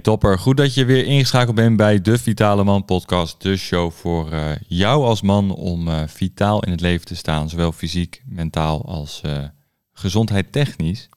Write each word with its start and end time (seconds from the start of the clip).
Topper, 0.00 0.38
goed 0.38 0.56
dat 0.56 0.74
je 0.74 0.84
weer 0.84 1.04
ingeschakeld 1.04 1.54
bent 1.54 1.76
bij 1.76 2.00
de 2.00 2.18
Vitale 2.18 2.64
Man 2.64 2.84
podcast. 2.84 3.42
De 3.42 3.56
show 3.56 3.92
voor 3.92 4.32
uh, 4.32 4.50
jou 4.66 5.04
als 5.04 5.22
man 5.22 5.54
om 5.54 5.88
uh, 5.88 6.02
vitaal 6.06 6.64
in 6.64 6.70
het 6.70 6.80
leven 6.80 7.06
te 7.06 7.16
staan. 7.16 7.48
Zowel 7.48 7.72
fysiek, 7.72 8.22
mentaal 8.26 8.84
als 8.84 9.22
uh, 9.26 9.44
gezondheid 9.92 10.52
technisch. 10.52 11.08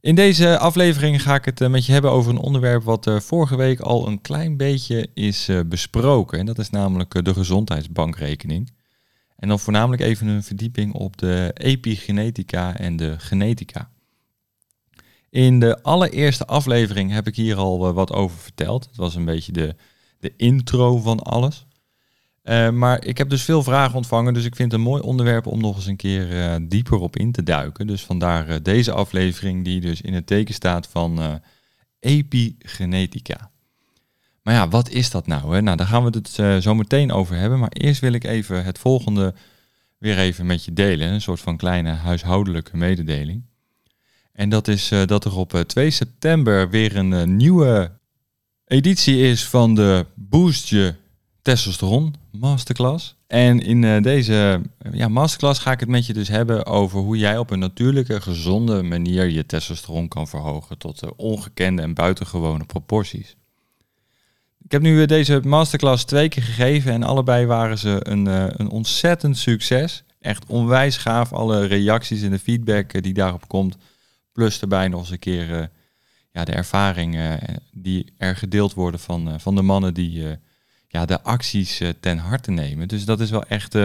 In 0.00 0.14
deze 0.14 0.58
aflevering 0.58 1.22
ga 1.22 1.34
ik 1.34 1.44
het 1.44 1.68
met 1.68 1.86
je 1.86 1.92
hebben 1.92 2.10
over 2.10 2.30
een 2.30 2.38
onderwerp 2.38 2.82
wat 2.82 3.10
vorige 3.18 3.56
week 3.56 3.80
al 3.80 4.06
een 4.06 4.20
klein 4.20 4.56
beetje 4.56 5.08
is 5.14 5.50
besproken. 5.66 6.38
En 6.38 6.46
dat 6.46 6.58
is 6.58 6.70
namelijk 6.70 7.24
de 7.24 7.34
gezondheidsbankrekening. 7.34 8.72
En 9.36 9.48
dan 9.48 9.58
voornamelijk 9.58 10.02
even 10.02 10.26
een 10.26 10.42
verdieping 10.42 10.92
op 10.92 11.16
de 11.16 11.50
epigenetica 11.54 12.76
en 12.76 12.96
de 12.96 13.14
genetica. 13.18 13.90
In 15.30 15.60
de 15.60 15.82
allereerste 15.82 16.46
aflevering 16.46 17.12
heb 17.12 17.26
ik 17.26 17.36
hier 17.36 17.56
al 17.56 17.86
eh, 17.86 17.94
wat 17.94 18.12
over 18.12 18.38
verteld. 18.38 18.84
Het 18.84 18.96
was 18.96 19.14
een 19.14 19.24
beetje 19.24 19.52
de, 19.52 19.74
de 20.18 20.32
intro 20.36 20.98
van 20.98 21.22
alles. 21.22 21.66
Uh, 22.44 22.70
maar 22.70 23.04
ik 23.04 23.18
heb 23.18 23.28
dus 23.30 23.42
veel 23.42 23.62
vragen 23.62 23.96
ontvangen, 23.96 24.34
dus 24.34 24.44
ik 24.44 24.56
vind 24.56 24.72
het 24.72 24.80
een 24.80 24.86
mooi 24.86 25.02
onderwerp 25.02 25.46
om 25.46 25.60
nog 25.60 25.76
eens 25.76 25.86
een 25.86 25.96
keer 25.96 26.32
uh, 26.32 26.54
dieper 26.68 26.98
op 26.98 27.16
in 27.16 27.32
te 27.32 27.42
duiken. 27.42 27.86
Dus 27.86 28.04
vandaar 28.04 28.62
deze 28.62 28.92
aflevering 28.92 29.64
die 29.64 29.80
dus 29.80 30.00
in 30.00 30.14
het 30.14 30.26
teken 30.26 30.54
staat 30.54 30.86
van 30.86 31.40
epigenetica. 32.00 33.50
Maar 34.42 34.54
ja, 34.54 34.68
wat 34.68 34.88
is 34.88 35.10
dat 35.10 35.26
nou? 35.26 35.54
Hè? 35.54 35.60
Nou, 35.62 35.76
daar 35.76 35.86
gaan 35.86 36.04
we 36.04 36.18
het 36.18 36.62
zo 36.62 36.74
meteen 36.74 37.12
over 37.12 37.36
hebben. 37.36 37.58
Maar 37.58 37.72
eerst 37.72 38.00
wil 38.00 38.12
ik 38.12 38.24
even 38.24 38.64
het 38.64 38.78
volgende 38.78 39.34
weer 39.98 40.18
even 40.18 40.46
met 40.46 40.64
je 40.64 40.72
delen. 40.72 41.08
Een 41.08 41.20
soort 41.20 41.40
van 41.40 41.56
kleine 41.56 41.90
huishoudelijke 41.90 42.76
mededeling. 42.76 43.42
En 44.38 44.48
dat 44.48 44.68
is 44.68 44.90
uh, 44.92 45.04
dat 45.06 45.24
er 45.24 45.36
op 45.36 45.62
2 45.66 45.86
eh, 45.86 45.92
september 45.92 46.70
weer 46.70 46.96
een 46.96 47.12
uh, 47.12 47.22
nieuwe 47.22 47.90
editie 48.64 49.18
is 49.18 49.44
van 49.44 49.74
de 49.74 50.06
Boost 50.14 50.68
Je 50.68 50.94
Testosteron 51.42 52.14
Masterclass. 52.30 53.16
En 53.26 53.60
in 53.60 54.02
deze 54.02 54.60
ja, 54.92 55.08
masterclass 55.08 55.60
ga 55.60 55.72
ik 55.72 55.80
het 55.80 55.88
met 55.88 56.06
je 56.06 56.12
dus 56.12 56.28
hebben 56.28 56.66
over 56.66 57.00
hoe 57.00 57.18
jij 57.18 57.38
op 57.38 57.50
een 57.50 57.58
natuurlijke, 57.58 58.20
gezonde 58.20 58.82
manier 58.82 59.28
je 59.28 59.46
testosteron 59.46 60.08
kan 60.08 60.28
verhogen 60.28 60.78
tot 60.78 61.02
ongekende 61.16 61.82
en 61.82 61.94
buitengewone 61.94 62.64
proporties. 62.64 63.36
Ik 64.64 64.70
heb 64.70 64.82
nu 64.82 65.06
deze 65.06 65.40
masterclass 65.44 66.04
twee 66.04 66.28
keer 66.28 66.42
gegeven 66.42 66.92
en 66.92 67.02
allebei 67.02 67.46
waren 67.46 67.78
ze 67.78 68.00
een, 68.02 68.26
een 68.60 68.68
ontzettend 68.68 69.36
succes. 69.38 70.04
Echt 70.20 70.44
onwijs 70.46 70.96
gaaf, 70.96 71.32
alle 71.32 71.66
reacties 71.66 72.22
en 72.22 72.30
de 72.30 72.38
feedback 72.38 73.02
die 73.02 73.14
daarop 73.14 73.48
komt 73.48 73.76
Plus 74.38 74.60
erbij 74.60 74.88
nog 74.88 75.00
eens 75.00 75.10
een 75.10 75.18
keer 75.18 75.50
uh, 75.50 75.64
ja, 76.30 76.44
de 76.44 76.52
ervaringen 76.52 77.50
uh, 77.50 77.56
die 77.72 78.12
er 78.16 78.36
gedeeld 78.36 78.74
worden 78.74 79.00
van, 79.00 79.28
uh, 79.28 79.34
van 79.38 79.54
de 79.54 79.62
mannen 79.62 79.94
die 79.94 80.38
ja, 80.88 81.04
de 81.04 81.22
acties 81.22 81.82
ten 82.00 82.18
harte 82.18 82.50
nemen. 82.50 82.88
Dus 82.88 83.04
dat 83.04 83.20
is 83.20 83.30
wel 83.30 83.44
echt 83.44 83.76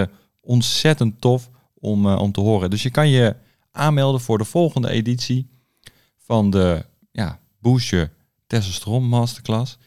ontzettend 0.42 1.22
tof 1.22 1.50
om, 1.74 2.08
om 2.08 2.32
te 2.32 2.42
horen. 2.42 2.70
Dus 2.70 2.84
je 2.84 2.90
kan 2.90 3.10
je 3.10 3.36
aanmelden 3.72 4.22
voor 4.22 4.38
de 4.38 4.44
volgende 4.44 4.90
editie 4.90 5.50
van 6.18 6.50
de 6.50 6.86
ja, 7.12 7.40
Boost 7.60 7.90
Je 7.90 8.10
Testosteron 8.48 9.04
Masterclass. 9.04 9.78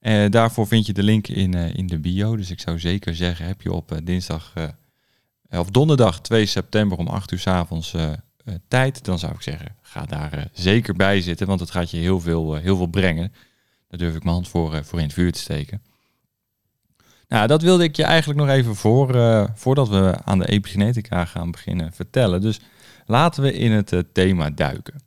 Uh, 0.00 0.30
daarvoor 0.30 0.66
vind 0.66 0.86
je 0.86 0.92
de 0.92 1.02
link 1.02 1.28
in, 1.28 1.54
in 1.54 1.86
de 1.86 1.98
bio. 1.98 2.36
Dus 2.36 2.50
ik 2.50 2.60
zou 2.60 2.78
zeker 2.78 3.14
zeggen, 3.14 3.46
heb 3.46 3.62
je 3.62 3.72
op 3.72 4.00
dinsdag 4.04 4.52
of 5.50 5.70
donderdag 5.70 6.20
2 6.20 6.46
september 6.46 6.98
om 6.98 7.06
8 7.06 7.30
uur 7.30 7.38
s 7.38 7.46
avonds 7.46 7.94
uh, 8.44 8.54
tijd, 8.68 9.04
dan 9.04 9.18
zou 9.18 9.32
ik 9.32 9.42
zeggen, 9.42 9.76
ga 9.82 10.04
daar 10.06 10.38
uh, 10.38 10.44
zeker 10.52 10.94
bij 10.94 11.20
zitten, 11.20 11.46
want 11.46 11.60
het 11.60 11.70
gaat 11.70 11.90
je 11.90 11.96
heel 11.96 12.20
veel, 12.20 12.56
uh, 12.56 12.62
heel 12.62 12.76
veel 12.76 12.86
brengen. 12.86 13.32
Daar 13.88 13.98
durf 13.98 14.14
ik 14.14 14.22
mijn 14.22 14.34
hand 14.34 14.48
voor, 14.48 14.84
voor 14.84 14.98
in 14.98 15.04
het 15.04 15.14
vuur 15.14 15.32
te 15.32 15.38
steken. 15.38 15.82
Nou, 17.28 17.46
dat 17.46 17.62
wilde 17.62 17.84
ik 17.84 17.96
je 17.96 18.04
eigenlijk 18.04 18.40
nog 18.40 18.48
even 18.48 18.76
voor, 18.76 19.08
voordat 19.54 19.88
we 19.88 20.18
aan 20.24 20.38
de 20.38 20.48
epigenetica 20.48 21.24
gaan 21.24 21.50
beginnen 21.50 21.92
vertellen. 21.92 22.40
Dus 22.40 22.60
laten 23.06 23.42
we 23.42 23.52
in 23.52 23.72
het 23.72 24.04
thema 24.12 24.50
duiken. 24.50 25.02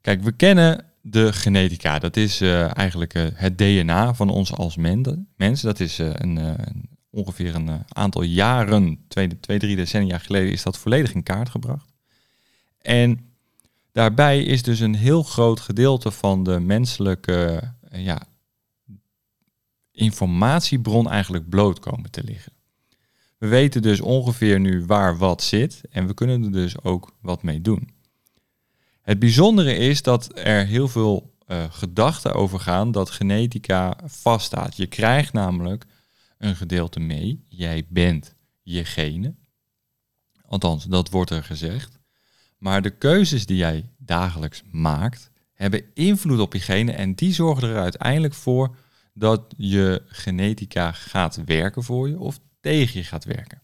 Kijk, 0.00 0.22
we 0.22 0.32
kennen 0.32 0.84
de 1.02 1.32
genetica. 1.32 1.98
Dat 1.98 2.16
is 2.16 2.40
eigenlijk 2.40 3.12
het 3.34 3.58
DNA 3.58 4.14
van 4.14 4.28
ons 4.28 4.52
als 4.52 4.76
mensen. 4.76 5.26
Dat 5.62 5.80
is 5.80 5.98
een, 5.98 6.36
een, 6.36 6.88
ongeveer 7.10 7.54
een 7.54 7.84
aantal 7.88 8.22
jaren, 8.22 9.04
twee, 9.08 9.40
twee, 9.40 9.58
drie 9.58 9.76
decennia 9.76 10.18
geleden, 10.18 10.52
is 10.52 10.62
dat 10.62 10.78
volledig 10.78 11.14
in 11.14 11.22
kaart 11.22 11.48
gebracht. 11.48 11.89
En 12.80 13.34
daarbij 13.92 14.42
is 14.42 14.62
dus 14.62 14.80
een 14.80 14.94
heel 14.94 15.22
groot 15.22 15.60
gedeelte 15.60 16.10
van 16.10 16.44
de 16.44 16.60
menselijke 16.60 17.72
eh, 17.88 18.04
ja, 18.04 18.22
informatiebron 19.92 21.10
eigenlijk 21.10 21.48
bloot 21.48 21.78
komen 21.78 22.10
te 22.10 22.24
liggen. 22.24 22.52
We 23.38 23.48
weten 23.48 23.82
dus 23.82 24.00
ongeveer 24.00 24.60
nu 24.60 24.84
waar 24.86 25.18
wat 25.18 25.42
zit 25.42 25.80
en 25.90 26.06
we 26.06 26.14
kunnen 26.14 26.44
er 26.44 26.52
dus 26.52 26.82
ook 26.82 27.12
wat 27.20 27.42
mee 27.42 27.60
doen. 27.60 27.90
Het 29.00 29.18
bijzondere 29.18 29.74
is 29.74 30.02
dat 30.02 30.38
er 30.38 30.66
heel 30.66 30.88
veel 30.88 31.34
uh, 31.46 31.64
gedachten 31.70 32.34
over 32.34 32.60
gaan 32.60 32.92
dat 32.92 33.10
genetica 33.10 33.98
vaststaat. 34.04 34.76
Je 34.76 34.86
krijgt 34.86 35.32
namelijk 35.32 35.86
een 36.38 36.56
gedeelte 36.56 37.00
mee. 37.00 37.44
Jij 37.48 37.86
bent 37.88 38.34
je 38.62 38.84
genen. 38.84 39.38
Althans, 40.46 40.84
dat 40.84 41.10
wordt 41.10 41.30
er 41.30 41.44
gezegd. 41.44 41.99
Maar 42.60 42.82
de 42.82 42.90
keuzes 42.90 43.46
die 43.46 43.56
jij 43.56 43.90
dagelijks 43.98 44.62
maakt, 44.70 45.30
hebben 45.54 45.84
invloed 45.94 46.40
op 46.40 46.52
je 46.52 46.60
genen 46.60 46.96
en 46.96 47.14
die 47.14 47.32
zorgen 47.32 47.68
er 47.68 47.76
uiteindelijk 47.76 48.34
voor 48.34 48.76
dat 49.14 49.54
je 49.56 50.02
genetica 50.06 50.92
gaat 50.92 51.44
werken 51.44 51.82
voor 51.82 52.08
je 52.08 52.18
of 52.18 52.38
tegen 52.60 53.00
je 53.00 53.06
gaat 53.06 53.24
werken. 53.24 53.62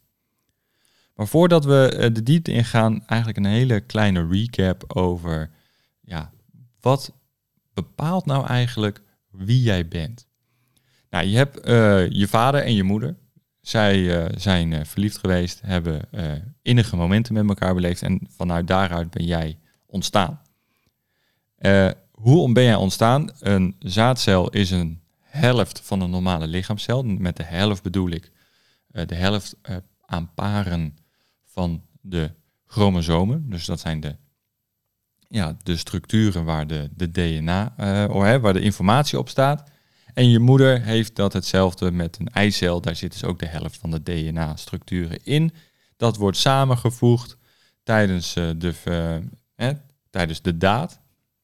Maar 1.14 1.28
voordat 1.28 1.64
we 1.64 1.88
eh, 1.88 2.14
de 2.14 2.22
diepte 2.22 2.52
ingaan, 2.52 3.06
eigenlijk 3.06 3.38
een 3.38 3.52
hele 3.52 3.80
kleine 3.80 4.26
recap 4.30 4.96
over 4.96 5.50
ja, 6.00 6.32
wat 6.80 7.12
bepaalt 7.74 8.26
nou 8.26 8.46
eigenlijk 8.46 9.02
wie 9.30 9.62
jij 9.62 9.88
bent. 9.88 10.26
Nou, 11.10 11.26
je 11.26 11.36
hebt 11.36 11.68
uh, 11.68 12.10
je 12.10 12.28
vader 12.28 12.62
en 12.62 12.74
je 12.74 12.82
moeder. 12.82 13.16
Zij 13.66 13.99
uh, 13.99 14.25
zijn 14.37 14.71
uh, 14.72 14.81
verliefd 14.84 15.19
geweest, 15.19 15.60
hebben 15.65 16.03
uh, 16.10 16.32
innige 16.62 16.97
momenten 16.97 17.34
met 17.34 17.49
elkaar 17.49 17.75
beleefd 17.75 18.03
en 18.03 18.21
vanuit 18.37 18.66
daaruit 18.66 19.10
ben 19.10 19.25
jij 19.25 19.59
ontstaan. 19.87 20.41
hoe 22.10 22.53
ben 22.53 22.65
jij 22.65 22.75
ontstaan? 22.75 23.31
Een 23.38 23.76
zaadcel 23.78 24.50
is 24.50 24.71
een 24.71 25.00
helft 25.21 25.81
van 25.81 26.00
een 26.00 26.10
normale 26.10 26.47
lichaamscel. 26.47 27.03
Met 27.03 27.37
de 27.37 27.43
helft 27.43 27.82
bedoel 27.82 28.10
ik 28.10 28.32
de 28.87 29.15
helft 29.15 29.56
aan 30.00 30.34
paren 30.34 30.97
van 31.44 31.82
de 32.00 32.31
chromosomen. 32.66 33.50
Dus 33.50 33.65
dat 33.65 33.81
zijn 33.81 34.00
de, 34.00 34.16
ja, 35.28 35.56
de 35.62 35.76
structuren 35.76 36.44
waar 36.44 36.66
de, 36.66 36.91
de 36.94 37.10
DNA, 37.10 37.75
waar 38.41 38.53
de 38.53 38.60
informatie 38.60 39.19
op 39.19 39.28
staat. 39.28 39.71
En 40.16 40.31
je 40.31 40.38
moeder 40.38 40.82
heeft 40.82 41.16
dat 41.16 41.32
hetzelfde 41.32 41.91
met 41.91 42.19
een 42.19 42.28
eicel. 42.28 42.81
Daar 42.81 42.97
zit 42.97 43.12
dus 43.12 43.25
ook 43.25 43.38
de 43.38 43.47
helft 43.47 43.77
van 43.77 43.91
de 43.91 44.03
DNA-structuren 44.03 45.25
in. 45.25 45.52
Dat 45.96 46.17
wordt 46.17 46.37
samengevoegd 46.37 47.37
tijdens, 47.82 48.37
uh, 48.37 48.50
de, 48.56 48.75
uh, 49.56 49.69
tijdens 50.11 50.43
de 50.43 50.56
daad 50.56 51.00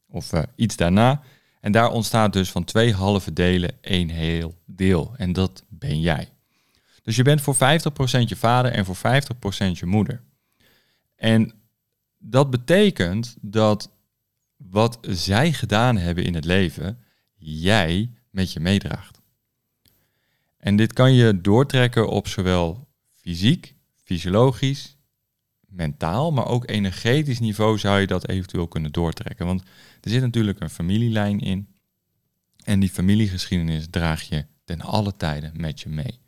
of 0.08 0.32
uh, 0.32 0.42
iets 0.54 0.76
daarna. 0.76 1.22
En 1.60 1.72
daar 1.72 1.90
ontstaat 1.90 2.32
dus 2.32 2.50
van 2.50 2.64
twee 2.64 2.94
halve 2.94 3.32
delen 3.32 3.70
één 3.80 4.08
heel 4.08 4.54
deel. 4.66 5.14
En 5.16 5.32
dat 5.32 5.64
ben 5.68 6.00
jij. 6.00 6.28
Dus 7.02 7.16
je 7.16 7.22
bent 7.22 7.40
voor 7.40 7.54
50% 7.54 7.58
je 8.24 8.36
vader 8.36 8.72
en 8.72 8.84
voor 8.84 8.96
50% 8.96 9.00
je 9.72 9.86
moeder. 9.86 10.22
En 11.16 11.52
dat 12.18 12.50
betekent 12.50 13.36
dat 13.40 13.90
wat 14.56 14.98
zij 15.00 15.52
gedaan 15.52 15.96
hebben 15.96 16.24
in 16.24 16.34
het 16.34 16.44
leven, 16.44 16.98
jij 17.38 18.12
met 18.32 18.52
je 18.52 18.60
meedraagt. 18.60 19.20
En 20.56 20.76
dit 20.76 20.92
kan 20.92 21.12
je 21.12 21.40
doortrekken 21.40 22.08
op 22.08 22.28
zowel 22.28 22.88
fysiek, 23.12 23.74
fysiologisch, 24.04 24.96
mentaal, 25.66 26.32
maar 26.32 26.46
ook 26.46 26.70
energetisch 26.70 27.38
niveau 27.38 27.78
zou 27.78 28.00
je 28.00 28.06
dat 28.06 28.28
eventueel 28.28 28.68
kunnen 28.68 28.92
doortrekken. 28.92 29.46
Want 29.46 29.62
er 30.00 30.10
zit 30.10 30.20
natuurlijk 30.20 30.60
een 30.60 30.70
familielijn 30.70 31.40
in. 31.40 31.68
En 32.64 32.80
die 32.80 32.90
familiegeschiedenis 32.90 33.86
draag 33.90 34.22
je 34.22 34.46
ten 34.64 34.80
alle 34.80 35.16
tijden 35.16 35.52
met 35.56 35.80
je 35.80 35.88
mee. 35.88 36.20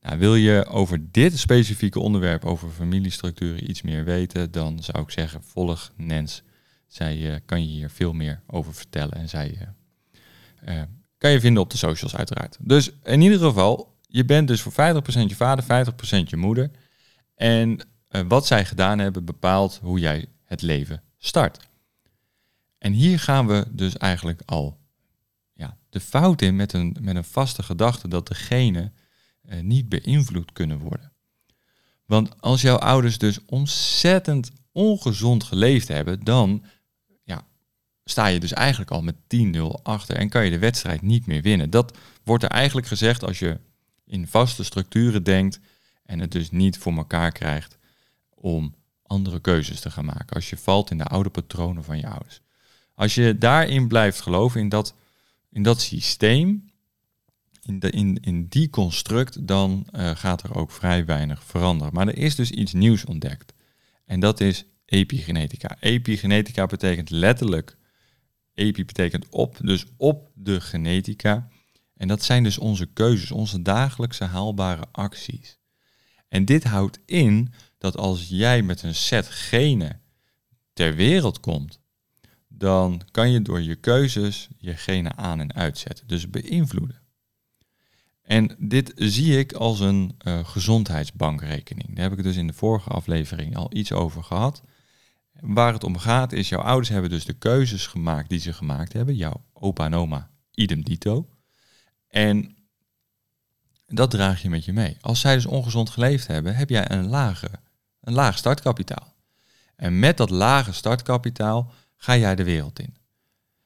Nou, 0.00 0.18
wil 0.18 0.34
je 0.34 0.66
over 0.66 1.10
dit 1.10 1.38
specifieke 1.38 2.00
onderwerp, 2.00 2.44
over 2.44 2.70
familiestructuren, 2.70 3.70
iets 3.70 3.82
meer 3.82 4.04
weten, 4.04 4.50
dan 4.50 4.82
zou 4.82 5.02
ik 5.02 5.10
zeggen, 5.10 5.42
volg 5.42 5.92
Nens. 5.96 6.42
Zij 6.86 7.18
uh, 7.18 7.36
kan 7.44 7.62
je 7.62 7.68
hier 7.68 7.90
veel 7.90 8.12
meer 8.12 8.42
over 8.46 8.74
vertellen 8.74 9.14
en 9.14 9.28
zij 9.28 9.68
uh, 10.68 10.82
kan 11.22 11.30
je 11.30 11.40
vinden 11.40 11.62
op 11.62 11.70
de 11.70 11.76
socials 11.76 12.16
uiteraard. 12.16 12.56
Dus 12.60 12.90
in 13.02 13.20
ieder 13.20 13.38
geval, 13.38 13.98
je 14.06 14.24
bent 14.24 14.48
dus 14.48 14.60
voor 14.60 14.72
50% 14.72 14.74
je 15.26 15.36
vader, 15.36 15.64
50% 15.64 16.22
je 16.24 16.36
moeder. 16.36 16.70
En 17.34 17.70
uh, 18.10 18.22
wat 18.28 18.46
zij 18.46 18.64
gedaan 18.64 18.98
hebben 18.98 19.24
bepaalt 19.24 19.78
hoe 19.82 19.98
jij 19.98 20.26
het 20.44 20.62
leven 20.62 21.02
start. 21.18 21.68
En 22.78 22.92
hier 22.92 23.18
gaan 23.18 23.46
we 23.46 23.66
dus 23.70 23.96
eigenlijk 23.96 24.42
al 24.44 24.78
ja, 25.52 25.78
de 25.88 26.00
fout 26.00 26.42
in 26.42 26.56
met 26.56 26.72
een, 26.72 26.96
met 27.00 27.16
een 27.16 27.24
vaste 27.24 27.62
gedachte 27.62 28.08
dat 28.08 28.28
de 28.28 28.34
genen 28.34 28.94
eh, 29.42 29.60
niet 29.60 29.88
beïnvloed 29.88 30.52
kunnen 30.52 30.78
worden. 30.78 31.12
Want 32.06 32.40
als 32.40 32.60
jouw 32.62 32.78
ouders 32.78 33.18
dus 33.18 33.44
ontzettend 33.44 34.50
ongezond 34.72 35.44
geleefd 35.44 35.88
hebben, 35.88 36.24
dan 36.24 36.64
sta 38.04 38.26
je 38.26 38.40
dus 38.40 38.52
eigenlijk 38.52 38.90
al 38.90 39.02
met 39.02 39.14
10-0 39.36 39.82
achter 39.82 40.16
en 40.16 40.28
kan 40.28 40.44
je 40.44 40.50
de 40.50 40.58
wedstrijd 40.58 41.02
niet 41.02 41.26
meer 41.26 41.42
winnen. 41.42 41.70
Dat 41.70 41.98
wordt 42.24 42.44
er 42.44 42.50
eigenlijk 42.50 42.86
gezegd 42.86 43.24
als 43.24 43.38
je 43.38 43.60
in 44.04 44.26
vaste 44.26 44.64
structuren 44.64 45.22
denkt 45.22 45.60
en 46.04 46.18
het 46.18 46.32
dus 46.32 46.50
niet 46.50 46.78
voor 46.78 46.96
elkaar 46.96 47.32
krijgt 47.32 47.78
om 48.34 48.74
andere 49.02 49.40
keuzes 49.40 49.80
te 49.80 49.90
gaan 49.90 50.04
maken. 50.04 50.36
Als 50.36 50.50
je 50.50 50.56
valt 50.56 50.90
in 50.90 50.98
de 50.98 51.04
oude 51.04 51.30
patronen 51.30 51.84
van 51.84 51.98
je 51.98 52.06
ouders. 52.06 52.40
Als 52.94 53.14
je 53.14 53.38
daarin 53.38 53.88
blijft 53.88 54.20
geloven, 54.20 54.60
in 54.60 54.68
dat, 54.68 54.94
in 55.50 55.62
dat 55.62 55.80
systeem, 55.80 56.70
in, 57.62 57.78
de, 57.78 57.90
in, 57.90 58.18
in 58.20 58.46
die 58.48 58.70
construct, 58.70 59.46
dan 59.46 59.86
uh, 59.92 60.10
gaat 60.14 60.42
er 60.42 60.54
ook 60.54 60.70
vrij 60.70 61.04
weinig 61.04 61.44
veranderen. 61.44 61.94
Maar 61.94 62.08
er 62.08 62.18
is 62.18 62.34
dus 62.34 62.50
iets 62.50 62.72
nieuws 62.72 63.04
ontdekt. 63.04 63.52
En 64.04 64.20
dat 64.20 64.40
is 64.40 64.64
epigenetica. 64.84 65.76
Epigenetica 65.80 66.66
betekent 66.66 67.10
letterlijk, 67.10 67.76
epi 68.54 68.84
betekent 68.84 69.28
op, 69.28 69.56
dus 69.62 69.86
op 69.96 70.30
de 70.34 70.60
genetica. 70.60 71.48
En 71.96 72.08
dat 72.08 72.22
zijn 72.22 72.42
dus 72.42 72.58
onze 72.58 72.86
keuzes, 72.86 73.30
onze 73.30 73.62
dagelijkse 73.62 74.24
haalbare 74.24 74.84
acties. 74.92 75.58
En 76.28 76.44
dit 76.44 76.64
houdt 76.64 76.98
in 77.06 77.52
dat 77.78 77.96
als 77.96 78.28
jij 78.28 78.62
met 78.62 78.82
een 78.82 78.94
set 78.94 79.28
genen 79.28 80.00
ter 80.72 80.94
wereld 80.94 81.40
komt, 81.40 81.80
dan 82.48 83.02
kan 83.10 83.30
je 83.30 83.42
door 83.42 83.60
je 83.60 83.74
keuzes 83.74 84.48
je 84.58 84.76
genen 84.76 85.16
aan 85.16 85.40
en 85.40 85.54
uitzetten, 85.54 86.06
dus 86.06 86.30
beïnvloeden. 86.30 87.00
En 88.22 88.56
dit 88.58 88.92
zie 88.96 89.38
ik 89.38 89.52
als 89.52 89.80
een 89.80 90.16
uh, 90.26 90.44
gezondheidsbankrekening. 90.44 91.94
Daar 91.94 92.08
heb 92.08 92.18
ik 92.18 92.24
dus 92.24 92.36
in 92.36 92.46
de 92.46 92.52
vorige 92.52 92.90
aflevering 92.90 93.56
al 93.56 93.76
iets 93.76 93.92
over 93.92 94.22
gehad. 94.22 94.62
Waar 95.40 95.72
het 95.72 95.84
om 95.84 95.98
gaat 95.98 96.32
is, 96.32 96.48
jouw 96.48 96.60
ouders 96.60 96.88
hebben 96.88 97.10
dus 97.10 97.24
de 97.24 97.32
keuzes 97.32 97.86
gemaakt 97.86 98.28
die 98.28 98.40
ze 98.40 98.52
gemaakt 98.52 98.92
hebben. 98.92 99.16
Jouw 99.16 99.44
opa 99.52 99.84
en 99.84 99.94
oma, 99.94 100.30
idem 100.54 100.82
dito. 100.84 101.28
En 102.08 102.56
dat 103.86 104.10
draag 104.10 104.42
je 104.42 104.50
met 104.50 104.64
je 104.64 104.72
mee. 104.72 104.96
Als 105.00 105.20
zij 105.20 105.34
dus 105.34 105.46
ongezond 105.46 105.90
geleefd 105.90 106.26
hebben, 106.26 106.56
heb 106.56 106.68
jij 106.68 106.90
een, 106.90 107.08
lage, 107.08 107.50
een 108.00 108.12
laag 108.12 108.38
startkapitaal. 108.38 109.14
En 109.76 109.98
met 109.98 110.16
dat 110.16 110.30
lage 110.30 110.72
startkapitaal 110.72 111.72
ga 111.96 112.16
jij 112.16 112.34
de 112.34 112.44
wereld 112.44 112.78
in. 112.78 112.96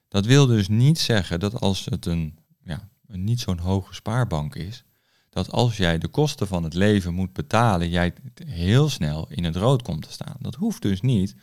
Dat 0.07 0.25
wil 0.25 0.45
dus 0.45 0.67
niet 0.67 0.99
zeggen 0.99 1.39
dat 1.39 1.59
als 1.59 1.85
het 1.85 2.05
een, 2.05 2.39
ja, 2.63 2.89
een 3.07 3.23
niet 3.23 3.39
zo'n 3.39 3.57
hoge 3.57 3.93
spaarbank 3.93 4.55
is, 4.55 4.83
dat 5.29 5.51
als 5.51 5.77
jij 5.77 5.97
de 5.97 6.07
kosten 6.07 6.47
van 6.47 6.63
het 6.63 6.73
leven 6.73 7.13
moet 7.13 7.33
betalen, 7.33 7.89
jij 7.89 8.13
heel 8.45 8.89
snel 8.89 9.27
in 9.29 9.43
het 9.43 9.55
rood 9.55 9.81
komt 9.81 10.01
te 10.01 10.11
staan. 10.11 10.35
Dat 10.39 10.55
hoeft 10.55 10.81
dus 10.81 11.01
niet 11.01 11.35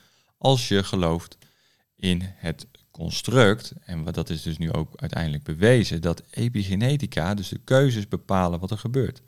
als 0.44 0.68
je 0.68 0.82
gelooft 0.82 1.38
in 1.96 2.22
het 2.24 2.66
construct, 2.90 3.72
en 3.84 4.04
dat 4.04 4.30
is 4.30 4.42
dus 4.42 4.58
nu 4.58 4.72
ook 4.72 4.92
uiteindelijk 4.96 5.42
bewezen, 5.42 6.00
dat 6.00 6.22
epigenetica, 6.30 7.34
dus 7.34 7.48
de 7.48 7.58
keuzes 7.58 8.08
bepalen 8.08 8.60
wat 8.60 8.70
er 8.70 8.78
gebeurt. 8.78 9.22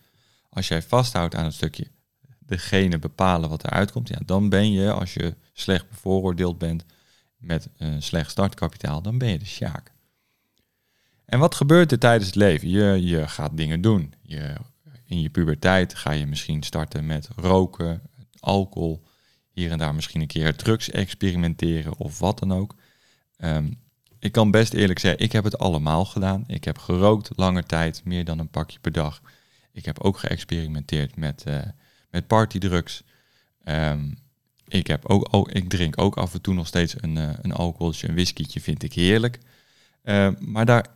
Als 0.48 0.68
jij 0.68 0.82
vasthoudt 0.82 1.34
aan 1.34 1.44
het 1.44 1.54
stukje 1.54 1.90
degene 2.38 2.98
bepalen 2.98 3.48
wat 3.48 3.64
eruit 3.64 3.92
komt, 3.92 4.08
ja, 4.08 4.18
dan 4.24 4.48
ben 4.48 4.72
je, 4.72 4.92
als 4.92 5.14
je 5.14 5.34
slecht 5.52 5.88
bevooroordeeld 5.88 6.58
bent 6.58 6.84
met 7.36 7.68
een 7.76 8.02
slecht 8.02 8.30
startkapitaal, 8.30 9.02
dan 9.02 9.18
ben 9.18 9.28
je 9.28 9.38
de 9.38 9.44
sjaak. 9.44 9.92
En 11.24 11.38
wat 11.38 11.54
gebeurt 11.54 11.92
er 11.92 11.98
tijdens 11.98 12.26
het 12.26 12.34
leven? 12.34 12.68
Je, 12.68 13.02
je 13.02 13.28
gaat 13.28 13.56
dingen 13.56 13.80
doen. 13.80 14.14
Je, 14.22 14.54
in 15.04 15.20
je 15.20 15.30
puberteit 15.30 15.94
ga 15.94 16.10
je 16.10 16.26
misschien 16.26 16.62
starten 16.62 17.06
met 17.06 17.28
roken, 17.36 18.02
alcohol, 18.40 19.05
hier 19.56 19.70
en 19.70 19.78
daar 19.78 19.94
misschien 19.94 20.20
een 20.20 20.26
keer 20.26 20.56
drugs 20.56 20.90
experimenteren 20.90 21.96
of 21.96 22.18
wat 22.18 22.38
dan 22.38 22.52
ook. 22.52 22.74
Ehm, 23.36 23.70
ik 24.18 24.32
kan 24.32 24.50
best 24.50 24.72
eerlijk 24.72 24.98
zeggen, 24.98 25.22
ik 25.22 25.32
heb 25.32 25.44
het 25.44 25.58
allemaal 25.58 26.04
gedaan. 26.04 26.44
Ik 26.46 26.64
heb 26.64 26.78
gerookt 26.78 27.30
lange 27.36 27.62
tijd, 27.62 28.04
meer 28.04 28.24
dan 28.24 28.38
een 28.38 28.48
pakje 28.48 28.78
per 28.78 28.92
dag. 28.92 29.22
Ik 29.72 29.84
heb 29.84 30.00
ook 30.00 30.18
geëxperimenteerd 30.18 31.16
met, 31.16 31.44
uh, 31.48 31.62
met 32.10 32.26
partydrugs. 32.26 33.02
Um, 33.64 34.18
ik, 34.68 34.86
heb 34.86 35.06
ook, 35.06 35.28
ook, 35.30 35.50
ik 35.50 35.68
drink 35.68 36.00
ook 36.00 36.16
af 36.16 36.34
en 36.34 36.40
toe 36.40 36.54
nog 36.54 36.66
steeds 36.66 36.94
een, 37.02 37.16
uh, 37.16 37.30
een 37.42 37.52
alcoholtje, 37.52 38.08
een 38.08 38.14
whiskietje 38.14 38.60
vind 38.60 38.82
ik 38.82 38.92
heerlijk. 38.92 39.38
Uh, 40.04 40.28
maar 40.38 40.66
daar, 40.66 40.86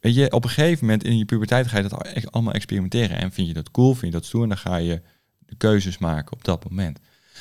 je, 0.00 0.32
op 0.32 0.44
een 0.44 0.50
gegeven 0.50 0.84
moment 0.86 1.04
in 1.04 1.18
je 1.18 1.24
puberteit 1.24 1.66
ga 1.66 1.76
je 1.76 1.88
dat 1.88 2.32
allemaal 2.32 2.52
experimenteren. 2.52 3.18
En 3.18 3.32
vind 3.32 3.48
je 3.48 3.54
dat 3.54 3.70
cool, 3.70 3.94
vind 3.94 4.12
je 4.12 4.18
dat 4.18 4.24
stoer, 4.26 4.42
en 4.42 4.48
dan 4.48 4.58
ga 4.58 4.76
je 4.76 5.02
de 5.38 5.56
keuzes 5.56 5.98
maken 5.98 6.32
op 6.32 6.44
dat 6.44 6.68
moment. 6.70 6.98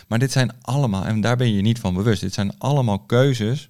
Maar 0.08 0.20
dit 0.20 0.32
zijn 0.32 0.62
allemaal, 0.62 1.06
en 1.06 1.22
daar 1.22 1.38
ben 1.38 1.54
je 1.54 1.62
niet 1.62 1.80
van 1.80 1.94
bewust, 1.94 2.22
dit 2.22 2.34
zijn 2.34 2.60
allemaal 2.60 3.00
keuzes 3.00 3.70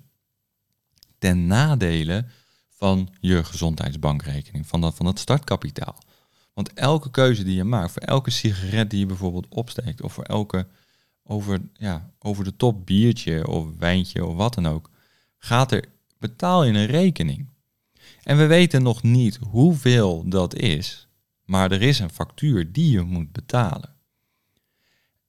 ten 1.18 1.48
nadele 1.48 2.26
van 2.70 3.10
je 3.20 3.44
gezondheidsbankrekening, 3.44 4.68
van 4.68 4.82
dat, 4.82 4.96
van 4.96 5.06
dat 5.06 5.20
startkapitaal. 5.20 6.04
Want 6.54 6.74
elke 6.74 7.12
keuze 7.12 7.44
die 7.44 7.56
je 7.56 7.64
maakt, 7.64 7.92
voor 7.92 8.02
elke 8.02 8.30
sigaret 8.30 8.90
die 8.90 9.00
je 9.00 9.06
bijvoorbeeld 9.06 9.48
opsteekt, 9.50 10.02
of 10.02 10.14
voor 10.14 10.24
elke 10.24 10.68
over, 11.24 11.62
ja, 11.74 12.12
over 12.20 12.44
de 12.44 12.56
top 12.56 12.86
biertje 12.86 13.48
of 13.48 13.78
wijntje 13.78 14.26
of 14.26 14.36
wat 14.36 14.54
dan 14.54 14.68
ook, 14.68 14.90
gaat 15.38 15.72
er 15.72 15.86
betaal 16.20 16.66
in 16.66 16.76
een 16.76 16.86
rekening. 16.86 17.48
En 18.24 18.38
we 18.38 18.46
weten 18.46 18.84
nog 18.84 19.04
niet 19.04 19.40
hoeveel 19.50 20.30
dat 20.30 20.56
is, 20.56 21.08
maar 21.46 21.72
er 21.72 21.82
is 21.82 22.00
een 22.00 22.10
factuur 22.10 22.72
die 22.72 22.92
je 22.92 23.02
moet 23.02 23.32
betalen. 23.32 23.96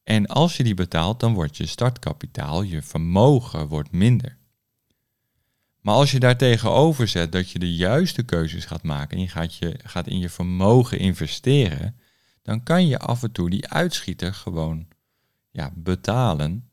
En 0.09 0.27
als 0.27 0.57
je 0.57 0.65
die 0.65 0.75
betaalt, 0.75 1.21
dan 1.21 1.35
wordt 1.35 1.57
je 1.57 1.67
startkapitaal, 1.67 2.63
je 2.63 2.83
vermogen 2.83 3.69
wordt 3.69 3.93
minder. 3.93 4.39
Maar 5.81 5.95
als 5.95 6.11
je 6.11 6.21
daar 6.21 6.37
tegenover 6.37 7.09
zet 7.09 7.33
dat 7.33 7.51
je 7.51 7.59
de 7.59 7.75
juiste 7.75 8.23
keuzes 8.23 8.65
gaat 8.65 8.83
maken 8.83 9.17
en 9.17 9.23
je 9.23 9.29
gaat, 9.29 9.55
je 9.55 9.79
gaat 9.83 10.07
in 10.07 10.19
je 10.19 10.29
vermogen 10.29 10.99
investeren, 10.99 11.97
dan 12.43 12.63
kan 12.63 12.87
je 12.87 12.99
af 12.99 13.23
en 13.23 13.33
toe 13.33 13.51
die 13.51 13.69
uitschieter 13.69 14.35
gewoon 14.35 14.87
ja, 15.51 15.73
betalen. 15.75 16.69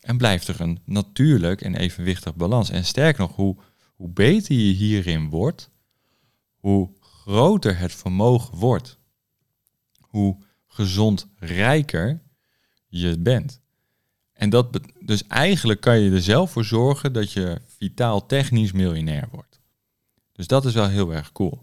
En 0.00 0.16
blijft 0.16 0.48
er 0.48 0.60
een 0.60 0.80
natuurlijk 0.84 1.60
en 1.60 1.74
evenwichtig 1.74 2.34
balans. 2.34 2.70
En 2.70 2.84
sterk 2.84 3.16
nog, 3.16 3.36
hoe, 3.36 3.56
hoe 3.94 4.08
beter 4.08 4.54
je 4.54 4.72
hierin 4.72 5.28
wordt, 5.28 5.70
hoe 6.54 6.90
groter 7.00 7.78
het 7.78 7.94
vermogen 7.94 8.58
wordt. 8.58 8.98
Hoe 10.00 10.42
gezond 10.66 11.28
rijker 11.36 12.22
je 13.00 13.18
bent. 13.18 13.60
En 14.32 14.50
dat 14.50 14.80
dus 15.00 15.26
eigenlijk 15.26 15.80
kan 15.80 15.98
je 15.98 16.10
er 16.10 16.22
zelf 16.22 16.50
voor 16.50 16.64
zorgen 16.64 17.12
dat 17.12 17.32
je 17.32 17.60
vitaal 17.66 18.26
technisch 18.26 18.72
miljonair 18.72 19.28
wordt. 19.30 19.60
Dus 20.32 20.46
dat 20.46 20.64
is 20.64 20.74
wel 20.74 20.88
heel 20.88 21.14
erg 21.14 21.32
cool. 21.32 21.62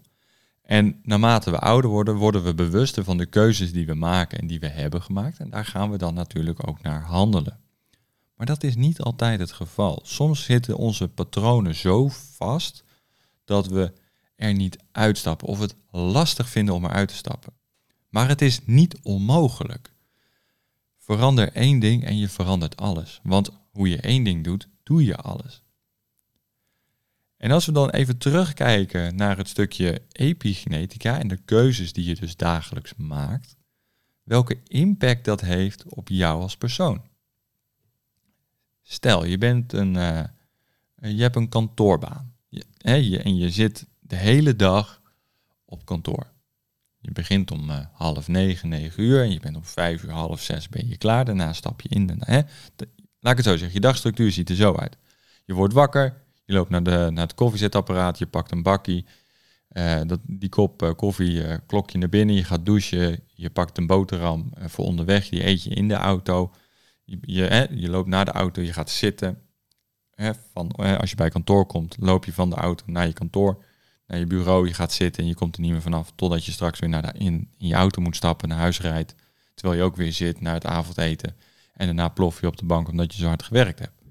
En 0.62 1.00
naarmate 1.02 1.50
we 1.50 1.58
ouder 1.58 1.90
worden, 1.90 2.16
worden 2.16 2.44
we 2.44 2.54
bewuster 2.54 3.04
van 3.04 3.16
de 3.16 3.26
keuzes 3.26 3.72
die 3.72 3.86
we 3.86 3.94
maken 3.94 4.38
en 4.38 4.46
die 4.46 4.60
we 4.60 4.68
hebben 4.68 5.02
gemaakt. 5.02 5.38
En 5.38 5.50
daar 5.50 5.64
gaan 5.64 5.90
we 5.90 5.98
dan 5.98 6.14
natuurlijk 6.14 6.68
ook 6.68 6.82
naar 6.82 7.02
handelen. 7.02 7.60
Maar 8.34 8.46
dat 8.46 8.62
is 8.64 8.76
niet 8.76 9.00
altijd 9.00 9.40
het 9.40 9.52
geval. 9.52 10.00
Soms 10.04 10.44
zitten 10.44 10.76
onze 10.76 11.08
patronen 11.08 11.74
zo 11.74 12.08
vast 12.36 12.84
dat 13.44 13.66
we 13.66 13.92
er 14.36 14.54
niet 14.54 14.78
uitstappen 14.92 15.48
of 15.48 15.58
het 15.58 15.74
lastig 15.90 16.48
vinden 16.48 16.74
om 16.74 16.84
eruit 16.84 17.08
te 17.08 17.14
stappen. 17.14 17.52
Maar 18.08 18.28
het 18.28 18.42
is 18.42 18.60
niet 18.64 18.98
onmogelijk. 19.02 19.91
Verander 21.12 21.52
één 21.52 21.78
ding 21.78 22.04
en 22.04 22.18
je 22.18 22.28
verandert 22.28 22.76
alles. 22.76 23.20
Want 23.22 23.50
hoe 23.70 23.88
je 23.88 24.00
één 24.00 24.24
ding 24.24 24.44
doet, 24.44 24.68
doe 24.82 25.04
je 25.04 25.16
alles. 25.16 25.62
En 27.36 27.50
als 27.50 27.66
we 27.66 27.72
dan 27.72 27.90
even 27.90 28.18
terugkijken 28.18 29.16
naar 29.16 29.36
het 29.36 29.48
stukje 29.48 30.02
epigenetica 30.12 31.18
en 31.18 31.28
de 31.28 31.36
keuzes 31.36 31.92
die 31.92 32.04
je 32.04 32.14
dus 32.14 32.36
dagelijks 32.36 32.94
maakt, 32.96 33.56
welke 34.22 34.60
impact 34.66 35.24
dat 35.24 35.40
heeft 35.40 35.84
op 35.84 36.08
jou 36.08 36.42
als 36.42 36.56
persoon. 36.56 37.02
Stel, 38.82 39.24
je 39.24 39.38
bent 39.38 39.72
een, 39.72 39.94
uh, 39.94 40.24
je 40.94 41.22
hebt 41.22 41.36
een 41.36 41.48
kantoorbaan 41.48 42.32
hè, 42.82 42.94
je, 42.94 43.18
en 43.18 43.36
je 43.36 43.50
zit 43.50 43.86
de 44.00 44.16
hele 44.16 44.56
dag 44.56 45.02
op 45.64 45.84
kantoor. 45.84 46.31
Je 47.02 47.12
begint 47.12 47.50
om 47.50 47.70
uh, 47.70 47.78
half 47.92 48.28
negen, 48.28 48.68
negen 48.68 49.02
uur 49.02 49.22
en 49.22 49.32
je 49.32 49.40
bent 49.40 49.56
om 49.56 49.64
vijf 49.64 50.02
uur, 50.02 50.10
half 50.10 50.40
zes 50.40 50.68
ben 50.68 50.88
je 50.88 50.96
klaar. 50.96 51.24
Daarna 51.24 51.52
stap 51.52 51.80
je 51.80 51.88
in. 51.88 52.10
hè, 52.18 52.40
laat 53.20 53.32
ik 53.32 53.36
het 53.36 53.44
zo 53.44 53.56
zeggen, 53.56 53.72
je 53.72 53.80
dagstructuur 53.80 54.32
ziet 54.32 54.48
er 54.48 54.54
zo 54.54 54.74
uit. 54.74 54.96
Je 55.44 55.54
wordt 55.54 55.74
wakker, 55.74 56.14
je 56.44 56.52
loopt 56.52 56.70
naar, 56.70 56.82
de, 56.82 57.08
naar 57.12 57.26
het 57.26 57.34
koffiezetapparaat, 57.34 58.18
je 58.18 58.26
pakt 58.26 58.52
een 58.52 58.62
bakkie. 58.62 59.04
Uh, 59.72 60.00
dat, 60.06 60.20
die 60.26 60.48
kop 60.48 60.82
uh, 60.82 60.90
koffie 60.90 61.58
klok 61.66 61.90
je 61.90 61.98
naar 61.98 62.08
binnen, 62.08 62.34
je 62.34 62.44
gaat 62.44 62.66
douchen, 62.66 63.20
je 63.34 63.50
pakt 63.50 63.78
een 63.78 63.86
boterham 63.86 64.52
voor 64.58 64.84
onderweg, 64.84 65.28
die 65.28 65.46
eet 65.46 65.62
je 65.62 65.70
in 65.70 65.88
de 65.88 65.94
auto. 65.94 66.52
Je, 67.04 67.18
je, 67.20 67.68
je 67.70 67.88
loopt 67.88 68.08
naar 68.08 68.24
de 68.24 68.30
auto, 68.30 68.62
je 68.62 68.72
gaat 68.72 68.90
zitten. 68.90 69.38
van, 70.52 70.70
als 70.72 71.10
je 71.10 71.16
bij 71.16 71.30
kantoor 71.30 71.66
komt, 71.66 71.96
loop 72.00 72.24
je 72.24 72.32
van 72.32 72.50
de 72.50 72.56
auto 72.56 72.84
naar 72.86 73.06
je 73.06 73.12
kantoor. 73.12 73.64
Naar 74.06 74.18
je 74.18 74.26
bureau, 74.26 74.66
je 74.66 74.74
gaat 74.74 74.92
zitten 74.92 75.22
en 75.22 75.28
je 75.28 75.34
komt 75.34 75.54
er 75.54 75.62
niet 75.62 75.70
meer 75.70 75.82
vanaf 75.82 76.12
totdat 76.14 76.44
je 76.44 76.52
straks 76.52 76.78
weer 76.78 76.88
naar 76.88 77.16
in, 77.16 77.50
in 77.58 77.66
je 77.66 77.74
auto 77.74 78.02
moet 78.02 78.16
stappen, 78.16 78.48
naar 78.48 78.58
huis 78.58 78.80
rijdt, 78.80 79.14
terwijl 79.54 79.80
je 79.80 79.86
ook 79.86 79.96
weer 79.96 80.12
zit 80.12 80.40
naar 80.40 80.54
het 80.54 80.66
avondeten 80.66 81.36
en 81.74 81.86
daarna 81.86 82.08
plof 82.08 82.40
je 82.40 82.46
op 82.46 82.56
de 82.56 82.64
bank 82.64 82.88
omdat 82.88 83.14
je 83.14 83.20
zo 83.20 83.26
hard 83.26 83.42
gewerkt 83.42 83.78
hebt. 83.78 84.02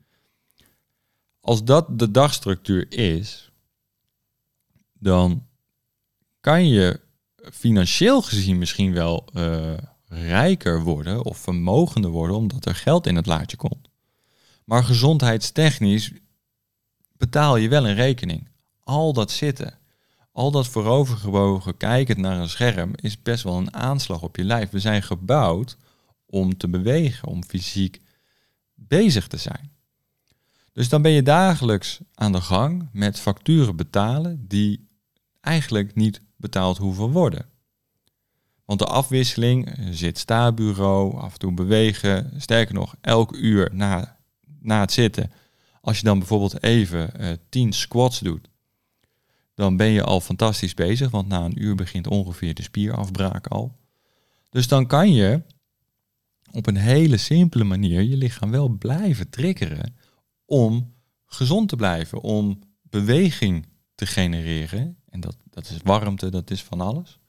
Als 1.39 1.63
dat 1.63 1.99
de 1.99 2.11
dagstructuur 2.11 2.85
is, 2.89 3.51
dan 4.93 5.45
kan 6.39 6.67
je 6.67 6.99
financieel 7.51 8.21
gezien 8.21 8.57
misschien 8.57 8.93
wel 8.93 9.25
uh, 9.33 9.73
rijker 10.07 10.81
worden 10.81 11.25
of 11.25 11.37
vermogender 11.37 12.11
worden 12.11 12.35
omdat 12.35 12.65
er 12.65 12.75
geld 12.75 13.07
in 13.07 13.15
het 13.15 13.25
laadje 13.25 13.57
komt. 13.57 13.89
Maar 14.65 14.83
gezondheidstechnisch 14.83 16.11
betaal 17.17 17.55
je 17.55 17.69
wel 17.69 17.87
een 17.87 17.95
rekening. 17.95 18.49
Al 18.83 19.13
dat 19.13 19.31
zitten, 19.31 19.77
al 20.31 20.51
dat 20.51 20.67
voorovergebogen 20.67 21.77
kijken 21.77 22.21
naar 22.21 22.39
een 22.39 22.49
scherm 22.49 22.91
is 22.95 23.21
best 23.21 23.43
wel 23.43 23.57
een 23.57 23.73
aanslag 23.73 24.21
op 24.21 24.35
je 24.35 24.43
lijf. 24.43 24.69
We 24.69 24.79
zijn 24.79 25.03
gebouwd 25.03 25.77
om 26.25 26.57
te 26.57 26.67
bewegen, 26.67 27.27
om 27.27 27.43
fysiek 27.43 28.01
bezig 28.75 29.27
te 29.27 29.37
zijn. 29.37 29.71
Dus 30.73 30.89
dan 30.89 31.01
ben 31.01 31.11
je 31.11 31.23
dagelijks 31.23 31.99
aan 32.13 32.31
de 32.31 32.41
gang 32.41 32.89
met 32.91 33.19
facturen 33.19 33.75
betalen 33.75 34.45
die 34.47 34.87
eigenlijk 35.41 35.95
niet 35.95 36.21
betaald 36.35 36.77
hoeven 36.77 37.11
worden. 37.11 37.45
Want 38.65 38.79
de 38.79 38.85
afwisseling, 38.85 39.77
zit 39.89 40.17
sta-bureau, 40.17 41.17
af 41.17 41.33
en 41.33 41.39
toe 41.39 41.53
bewegen, 41.53 42.33
sterker 42.37 42.73
nog, 42.73 42.95
elk 43.01 43.35
uur 43.35 43.69
na, 43.73 44.17
na 44.59 44.79
het 44.79 44.91
zitten. 44.91 45.31
Als 45.81 45.97
je 45.97 46.03
dan 46.03 46.19
bijvoorbeeld 46.19 46.63
even 46.63 47.11
uh, 47.19 47.31
eh, 47.31 47.37
10 47.49 47.73
squats 47.73 48.19
doet, 48.19 48.47
dan 49.61 49.77
ben 49.77 49.87
je 49.87 50.03
al 50.03 50.21
fantastisch 50.21 50.73
bezig, 50.73 51.09
want 51.09 51.27
na 51.27 51.45
een 51.45 51.63
uur 51.63 51.75
begint 51.75 52.07
ongeveer 52.07 52.53
de 52.53 52.61
spierafbraak 52.61 53.47
al. 53.47 53.77
Dus 54.49 54.67
dan 54.67 54.87
kan 54.87 55.13
je 55.13 55.41
op 56.51 56.67
een 56.67 56.77
hele 56.77 57.17
simpele 57.17 57.63
manier 57.63 58.01
je 58.01 58.17
lichaam 58.17 58.51
wel 58.51 58.69
blijven 58.69 59.29
triggeren 59.29 59.95
om 60.45 60.93
gezond 61.25 61.69
te 61.69 61.75
blijven, 61.75 62.21
om 62.21 62.59
beweging 62.81 63.67
te 63.95 64.05
genereren. 64.05 64.97
En 65.09 65.19
dat, 65.19 65.37
dat 65.49 65.69
is 65.69 65.77
warmte, 65.83 66.29
dat 66.29 66.51
is 66.51 66.63
van 66.63 66.81
alles. 66.81 67.19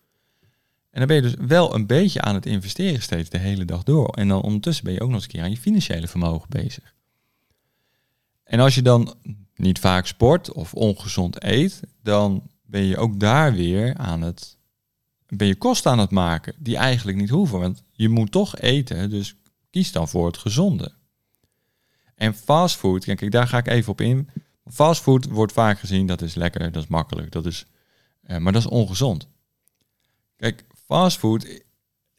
En 0.90 0.98
dan 0.98 1.06
ben 1.06 1.16
je 1.16 1.22
dus 1.22 1.46
wel 1.46 1.74
een 1.74 1.86
beetje 1.86 2.20
aan 2.20 2.34
het 2.34 2.46
investeren 2.46 3.02
steeds 3.02 3.30
de 3.30 3.38
hele 3.38 3.64
dag 3.64 3.82
door. 3.82 4.08
En 4.08 4.28
dan 4.28 4.42
ondertussen 4.42 4.84
ben 4.84 4.94
je 4.94 5.00
ook 5.00 5.08
nog 5.08 5.16
eens 5.16 5.24
een 5.24 5.30
keer 5.30 5.42
aan 5.42 5.50
je 5.50 5.56
financiële 5.56 6.08
vermogen 6.08 6.48
bezig. 6.48 6.94
En 8.44 8.60
als 8.60 8.74
je 8.74 8.82
dan 8.82 9.14
niet 9.62 9.78
vaak 9.78 10.06
sport 10.06 10.52
of 10.52 10.74
ongezond 10.74 11.44
eet, 11.44 11.80
dan 12.02 12.50
ben 12.62 12.84
je 12.84 12.96
ook 12.96 13.20
daar 13.20 13.54
weer 13.54 13.96
aan 13.96 14.22
het 14.22 14.56
ben 15.36 15.46
je 15.46 15.56
kosten 15.56 15.90
aan 15.90 15.98
het 15.98 16.10
maken 16.10 16.54
die 16.58 16.76
eigenlijk 16.76 17.18
niet 17.18 17.30
hoeven. 17.30 17.60
Want 17.60 17.82
je 17.90 18.08
moet 18.08 18.30
toch 18.30 18.56
eten, 18.56 19.10
dus 19.10 19.36
kies 19.70 19.92
dan 19.92 20.08
voor 20.08 20.26
het 20.26 20.38
gezonde. 20.38 20.92
En 22.14 22.34
fastfood, 22.34 23.04
kijk, 23.04 23.30
daar 23.30 23.48
ga 23.48 23.58
ik 23.58 23.68
even 23.68 23.92
op 23.92 24.00
in. 24.00 24.28
Fastfood 24.70 25.24
wordt 25.24 25.52
vaak 25.52 25.78
gezien, 25.78 26.06
dat 26.06 26.22
is 26.22 26.34
lekker, 26.34 26.72
dat 26.72 26.82
is 26.82 26.88
makkelijk, 26.88 27.32
dat 27.32 27.46
is, 27.46 27.66
eh, 28.22 28.36
maar 28.36 28.52
dat 28.52 28.62
is 28.62 28.68
ongezond. 28.68 29.28
Kijk, 30.36 30.64
fastfood, 30.86 31.62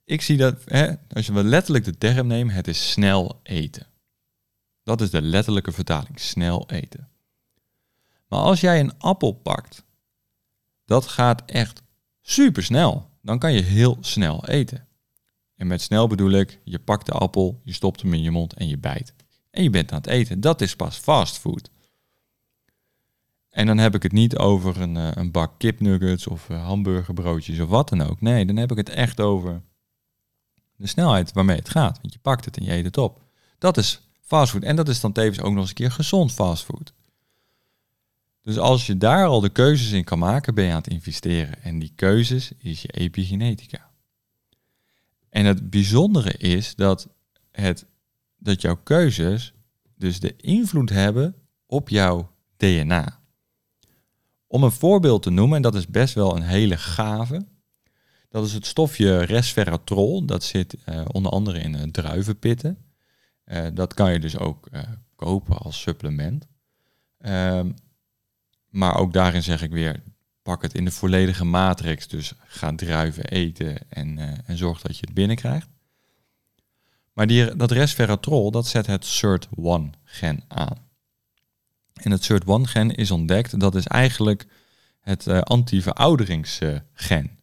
ik 0.04 0.22
zie 0.22 0.38
dat, 0.38 0.62
hè, 0.66 0.94
als 1.10 1.26
je 1.26 1.34
wel 1.34 1.44
letterlijk 1.44 1.86
de 1.86 1.98
term 1.98 2.28
neemt, 2.28 2.52
het 2.52 2.68
is 2.68 2.92
snel 2.92 3.40
eten. 3.44 3.88
Dat 4.84 5.02
is 5.02 5.10
de 5.10 5.22
letterlijke 5.22 5.72
vertaling, 5.72 6.20
snel 6.20 6.70
eten. 6.70 7.13
Maar 8.34 8.42
als 8.42 8.62
jij 8.62 8.80
een 8.80 8.98
appel 8.98 9.32
pakt, 9.32 9.84
dat 10.86 11.08
gaat 11.08 11.44
echt 11.46 11.82
super 12.22 12.64
snel. 12.64 13.10
Dan 13.22 13.40
kan 13.40 13.54
je 13.54 13.62
heel 13.62 13.98
snel 14.02 14.48
eten. 14.48 14.88
En 15.56 15.68
met 15.68 15.82
snel 15.82 16.08
bedoel 16.08 16.32
ik, 16.32 16.60
je 16.64 16.80
pakt 16.80 17.06
de 17.06 17.12
appel, 17.12 17.62
je 17.64 17.74
stopt 17.74 18.02
hem 18.02 18.14
in 18.14 18.22
je 18.22 18.32
mond 18.32 18.54
en 18.54 18.68
je 18.68 18.78
bijt. 18.78 19.14
En 19.52 19.64
je 19.64 19.70
bent 19.70 19.92
aan 19.92 19.98
het 19.98 20.08
eten. 20.08 20.42
Dat 20.42 20.62
is 20.62 20.76
pas 20.76 20.98
fast 20.98 21.38
food. 21.38 21.70
En 23.50 23.66
dan 23.66 23.78
heb 23.78 23.96
ik 23.96 24.04
het 24.04 24.12
niet 24.12 24.38
over 24.38 24.82
een, 24.82 24.98
eh, 24.98 25.12
een 25.14 25.32
bak 25.32 25.54
kipnuggets 25.58 26.28
of 26.28 26.50
eh, 26.50 26.66
hamburgerbroodjes 26.66 27.60
of 27.60 27.70
wat 27.70 27.90
dan 27.90 28.02
ook. 28.02 28.22
Nee, 28.22 28.46
dan 28.46 28.56
heb 28.56 28.72
ik 28.72 28.78
het 28.78 28.90
echt 28.90 29.20
over 29.20 29.62
de 30.76 30.88
snelheid 30.88 31.34
waarmee 31.34 31.58
het 31.58 31.70
gaat. 31.70 32.00
Want 32.02 32.14
je 32.14 32.20
pakt 32.20 32.46
het 32.46 32.58
en 32.58 32.64
je 32.64 32.72
eet 32.72 32.86
het 32.86 32.98
op. 32.98 33.22
Dat 33.58 33.78
is 33.78 34.02
fastfood. 34.22 34.64
En 34.64 34.76
dat 34.76 34.90
is 34.90 35.00
dan 35.00 35.12
tevens 35.12 35.42
ook 35.42 35.52
nog 35.52 35.60
eens 35.60 35.70
een 35.70 35.76
keer 35.76 35.92
gezond 35.92 36.32
fastfood. 36.32 36.94
Dus 38.44 38.58
als 38.58 38.86
je 38.86 38.98
daar 38.98 39.26
al 39.26 39.42
de 39.42 39.50
keuzes 39.50 39.92
in 39.92 40.04
kan 40.04 40.20
maken, 40.20 40.56
ben 40.56 40.66
je 40.66 40.72
aan 40.72 40.78
het 40.78 40.88
investeren. 40.88 41.64
En 41.64 41.80
die 41.80 41.92
keuzes 41.96 42.52
is 42.58 42.82
je 42.82 42.88
epigenetica. 42.88 43.92
En 45.30 45.46
het 45.46 45.70
bijzondere 45.70 46.32
is 46.32 46.76
dat, 46.76 47.10
het, 47.52 47.86
dat 48.38 48.62
jouw 48.62 48.76
keuzes 48.84 49.54
dus 49.96 50.20
de 50.20 50.36
invloed 50.36 50.90
hebben 50.90 51.36
op 51.66 51.90
jouw 51.90 52.32
DNA. 52.58 53.20
Om 54.48 54.64
een 54.64 54.72
voorbeeld 54.72 55.24
te 55.24 55.30
noemen, 55.30 55.56
en 55.56 55.62
dat 55.62 55.76
is 55.76 55.88
best 55.88 56.14
wel 56.14 56.36
een 56.36 56.42
hele 56.42 56.78
gave, 56.78 57.46
dat 58.30 58.46
is 58.46 58.54
het 58.54 58.66
stofje 58.66 59.24
resveratrol. 59.24 60.26
Dat 60.26 60.44
zit 60.44 60.76
uh, 60.90 61.06
onder 61.12 61.32
andere 61.32 61.60
in 61.60 61.74
uh, 61.74 61.82
druivenpitten. 61.84 62.78
Uh, 63.46 63.68
dat 63.74 63.94
kan 63.94 64.14
je 64.14 64.20
dus 64.20 64.38
ook 64.38 64.70
kopen 65.16 65.58
als 65.58 65.82
supplement. 65.82 66.48
Um, 67.20 67.76
maar 68.74 68.98
ook 68.98 69.14
daarin 69.14 69.44
zeg 69.44 69.62
ik 69.62 69.72
weer, 69.72 70.04
pak 70.42 70.62
het 70.62 70.74
in 70.74 70.86
de 70.86 70.92
volledige 70.92 71.46
matrix. 71.46 72.08
Dus 72.08 72.34
ga 72.46 72.76
druiven 72.76 73.26
eten 73.26 73.78
en, 73.90 74.18
uh, 74.18 74.32
en 74.46 74.58
zorg 74.58 74.82
dat 74.82 74.98
je 74.98 75.06
het 75.06 75.14
binnenkrijgt. 75.14 75.68
Maar 77.14 77.28
die, 77.28 77.56
dat 77.56 77.72
resveratrol, 77.72 78.52
dat 78.52 78.68
zet 78.68 78.88
het 78.88 79.06
SIRT1-gen 79.06 80.44
aan. 80.48 80.88
En 81.94 82.12
het 82.12 82.32
SIRT1-gen 82.32 82.96
is 82.96 83.12
ontdekt, 83.12 83.60
dat 83.60 83.76
is 83.76 83.88
eigenlijk 83.88 84.46
het 85.00 85.28
uh, 85.28 85.42
anti-verouderingsgen. 85.42 87.40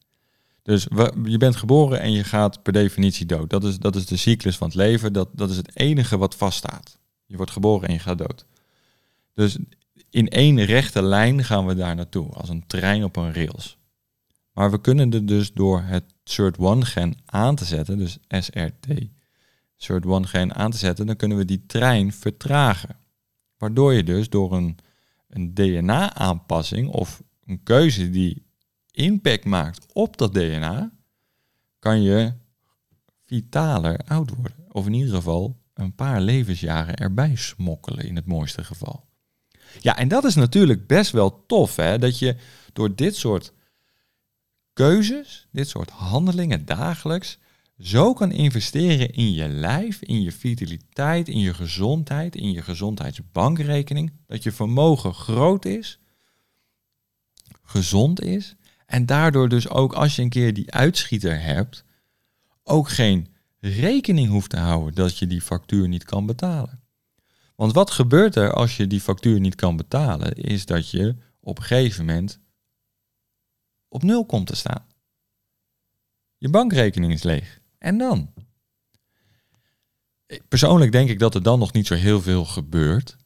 Dus 0.62 0.86
we, 0.90 1.12
je 1.24 1.36
bent 1.36 1.56
geboren 1.56 2.00
en 2.00 2.12
je 2.12 2.24
gaat 2.24 2.62
per 2.62 2.72
definitie 2.72 3.26
dood. 3.26 3.50
Dat 3.50 3.64
is, 3.64 3.78
dat 3.78 3.96
is 3.96 4.06
de 4.06 4.16
cyclus 4.16 4.56
van 4.56 4.66
het 4.66 4.76
leven, 4.76 5.12
dat, 5.12 5.28
dat 5.32 5.50
is 5.50 5.56
het 5.56 5.76
enige 5.76 6.18
wat 6.18 6.34
vaststaat. 6.34 6.98
Je 7.26 7.36
wordt 7.36 7.52
geboren 7.52 7.88
en 7.88 7.94
je 7.94 8.00
gaat 8.00 8.18
dood. 8.18 8.46
Dus 9.34 9.58
in 10.10 10.28
één 10.28 10.64
rechte 10.64 11.02
lijn 11.02 11.44
gaan 11.44 11.66
we 11.66 11.74
daar 11.74 11.94
naartoe, 11.94 12.30
als 12.32 12.48
een 12.48 12.66
trein 12.66 13.04
op 13.04 13.16
een 13.16 13.34
rails. 13.34 13.78
Maar 14.52 14.70
we 14.70 14.80
kunnen 14.80 15.12
er 15.12 15.26
dus 15.26 15.52
door 15.52 15.80
het 15.82 16.04
SIRT1-gen 16.24 17.14
aan 17.24 17.54
te 17.54 17.64
zetten, 17.64 17.98
dus 17.98 18.18
SRT, 18.28 18.86
SIRT1-gen 19.76 20.54
aan 20.54 20.70
te 20.70 20.76
zetten, 20.76 21.06
dan 21.06 21.16
kunnen 21.16 21.36
we 21.36 21.44
die 21.44 21.66
trein 21.66 22.12
vertragen. 22.12 22.96
Waardoor 23.56 23.92
je 23.92 24.02
dus 24.02 24.28
door 24.28 24.52
een, 24.52 24.78
een 25.28 25.54
DNA-aanpassing 25.54 26.88
of 26.88 27.22
een 27.44 27.62
keuze 27.62 28.10
die 28.10 28.46
impact 28.90 29.44
maakt 29.44 29.92
op 29.92 30.16
dat 30.16 30.34
DNA, 30.34 30.92
kan 31.78 32.02
je 32.02 32.32
vitaler 33.26 33.98
oud 34.04 34.30
worden. 34.30 34.66
Of 34.68 34.86
in 34.86 34.92
ieder 34.92 35.14
geval 35.14 35.60
een 35.74 35.94
paar 35.94 36.20
levensjaren 36.20 36.96
erbij 36.96 37.36
smokkelen 37.36 38.06
in 38.06 38.16
het 38.16 38.26
mooiste 38.26 38.64
geval. 38.64 39.09
Ja, 39.80 39.96
en 39.96 40.08
dat 40.08 40.24
is 40.24 40.34
natuurlijk 40.34 40.86
best 40.86 41.10
wel 41.10 41.46
tof, 41.46 41.76
hè? 41.76 41.98
Dat 41.98 42.18
je 42.18 42.36
door 42.72 42.94
dit 42.94 43.16
soort 43.16 43.52
keuzes, 44.72 45.46
dit 45.52 45.68
soort 45.68 45.90
handelingen 45.90 46.64
dagelijks, 46.64 47.38
zo 47.78 48.12
kan 48.12 48.32
investeren 48.32 49.12
in 49.12 49.32
je 49.32 49.48
lijf, 49.48 50.02
in 50.02 50.22
je 50.22 50.32
vitaliteit, 50.32 51.28
in 51.28 51.40
je 51.40 51.54
gezondheid, 51.54 52.36
in 52.36 52.52
je 52.52 52.62
gezondheidsbankrekening, 52.62 54.12
dat 54.26 54.42
je 54.42 54.52
vermogen 54.52 55.14
groot 55.14 55.64
is, 55.64 55.98
gezond 57.62 58.22
is 58.22 58.56
en 58.86 59.06
daardoor 59.06 59.48
dus 59.48 59.68
ook 59.68 59.92
als 59.92 60.16
je 60.16 60.22
een 60.22 60.28
keer 60.28 60.54
die 60.54 60.72
uitschieter 60.72 61.42
hebt, 61.42 61.84
ook 62.64 62.88
geen 62.88 63.28
rekening 63.60 64.28
hoeft 64.28 64.50
te 64.50 64.56
houden 64.56 64.94
dat 64.94 65.18
je 65.18 65.26
die 65.26 65.40
factuur 65.40 65.88
niet 65.88 66.04
kan 66.04 66.26
betalen. 66.26 66.80
Want 67.60 67.72
wat 67.72 67.90
gebeurt 67.90 68.36
er 68.36 68.52
als 68.52 68.76
je 68.76 68.86
die 68.86 69.00
factuur 69.00 69.40
niet 69.40 69.54
kan 69.54 69.76
betalen, 69.76 70.34
is 70.34 70.66
dat 70.66 70.90
je 70.90 71.16
op 71.40 71.58
een 71.58 71.64
gegeven 71.64 72.04
moment 72.04 72.40
op 73.88 74.02
nul 74.02 74.26
komt 74.26 74.46
te 74.46 74.56
staan. 74.56 74.86
Je 76.36 76.48
bankrekening 76.48 77.12
is 77.12 77.22
leeg. 77.22 77.60
En 77.78 77.98
dan? 77.98 78.32
Persoonlijk 80.48 80.92
denk 80.92 81.08
ik 81.08 81.18
dat 81.18 81.34
er 81.34 81.42
dan 81.42 81.58
nog 81.58 81.72
niet 81.72 81.86
zo 81.86 81.94
heel 81.94 82.20
veel 82.20 82.44
gebeurt. 82.44 83.16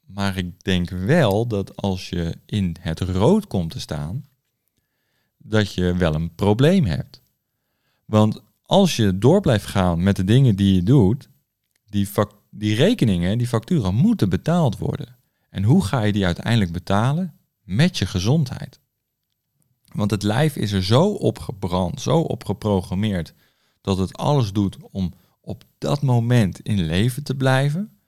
Maar 0.00 0.36
ik 0.36 0.64
denk 0.64 0.90
wel 0.90 1.46
dat 1.46 1.76
als 1.76 2.08
je 2.08 2.36
in 2.46 2.76
het 2.80 3.00
rood 3.00 3.46
komt 3.46 3.70
te 3.70 3.80
staan, 3.80 4.28
dat 5.36 5.74
je 5.74 5.94
wel 5.96 6.14
een 6.14 6.34
probleem 6.34 6.84
hebt. 6.84 7.22
Want 8.04 8.42
als 8.62 8.96
je 8.96 9.18
door 9.18 9.40
blijft 9.40 9.66
gaan 9.66 10.02
met 10.02 10.16
de 10.16 10.24
dingen 10.24 10.56
die 10.56 10.74
je 10.74 10.82
doet, 10.82 11.28
die 11.84 12.06
factuur 12.06 12.38
die 12.50 12.74
rekeningen, 12.74 13.38
die 13.38 13.46
facturen 13.46 13.94
moeten 13.94 14.28
betaald 14.28 14.78
worden. 14.78 15.16
En 15.50 15.62
hoe 15.62 15.84
ga 15.84 16.02
je 16.02 16.12
die 16.12 16.26
uiteindelijk 16.26 16.72
betalen? 16.72 17.38
Met 17.62 17.98
je 17.98 18.06
gezondheid. 18.06 18.80
Want 19.92 20.10
het 20.10 20.22
lijf 20.22 20.56
is 20.56 20.72
er 20.72 20.84
zo 20.84 21.06
op 21.06 21.38
gebrand, 21.38 22.00
zo 22.00 22.20
op 22.20 22.44
geprogrammeerd, 22.44 23.34
dat 23.80 23.98
het 23.98 24.16
alles 24.16 24.52
doet 24.52 24.76
om 24.90 25.14
op 25.40 25.64
dat 25.78 26.02
moment 26.02 26.60
in 26.60 26.84
leven 26.84 27.22
te 27.22 27.34
blijven, 27.34 27.98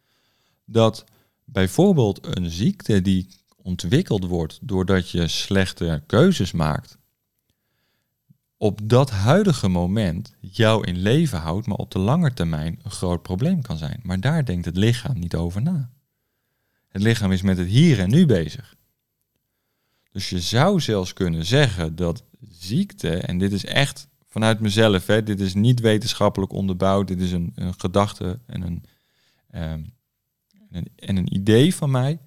dat 0.64 1.04
bijvoorbeeld 1.44 2.36
een 2.36 2.50
ziekte 2.50 3.02
die 3.02 3.28
ontwikkeld 3.56 4.24
wordt 4.24 4.58
doordat 4.62 5.10
je 5.10 5.28
slechte 5.28 6.02
keuzes 6.06 6.52
maakt, 6.52 6.98
op 8.62 8.80
dat 8.84 9.10
huidige 9.10 9.68
moment 9.68 10.34
jou 10.40 10.86
in 10.86 10.96
leven 10.96 11.38
houdt, 11.38 11.66
maar 11.66 11.76
op 11.76 11.90
de 11.90 11.98
lange 11.98 12.32
termijn 12.32 12.78
een 12.82 12.90
groot 12.90 13.22
probleem 13.22 13.62
kan 13.62 13.76
zijn. 13.76 14.00
Maar 14.02 14.20
daar 14.20 14.44
denkt 14.44 14.64
het 14.64 14.76
lichaam 14.76 15.18
niet 15.18 15.34
over 15.34 15.62
na. 15.62 15.90
Het 16.88 17.02
lichaam 17.02 17.32
is 17.32 17.42
met 17.42 17.58
het 17.58 17.66
hier 17.66 17.98
en 17.98 18.10
nu 18.10 18.26
bezig. 18.26 18.76
Dus 20.12 20.30
je 20.30 20.40
zou 20.40 20.80
zelfs 20.80 21.12
kunnen 21.12 21.44
zeggen 21.44 21.96
dat 21.96 22.24
ziekte, 22.50 23.16
en 23.16 23.38
dit 23.38 23.52
is 23.52 23.64
echt 23.64 24.08
vanuit 24.26 24.60
mezelf, 24.60 25.06
hè, 25.06 25.22
dit 25.22 25.40
is 25.40 25.54
niet 25.54 25.80
wetenschappelijk 25.80 26.52
onderbouwd, 26.52 27.08
dit 27.08 27.20
is 27.20 27.32
een, 27.32 27.54
gedachte 27.78 28.38
en 28.46 28.62
een, 28.62 28.84
um, 29.54 29.94
een, 30.70 30.88
en 30.96 31.16
een 31.16 31.34
idee 31.34 31.74
van 31.74 31.90
mij, 31.90 32.18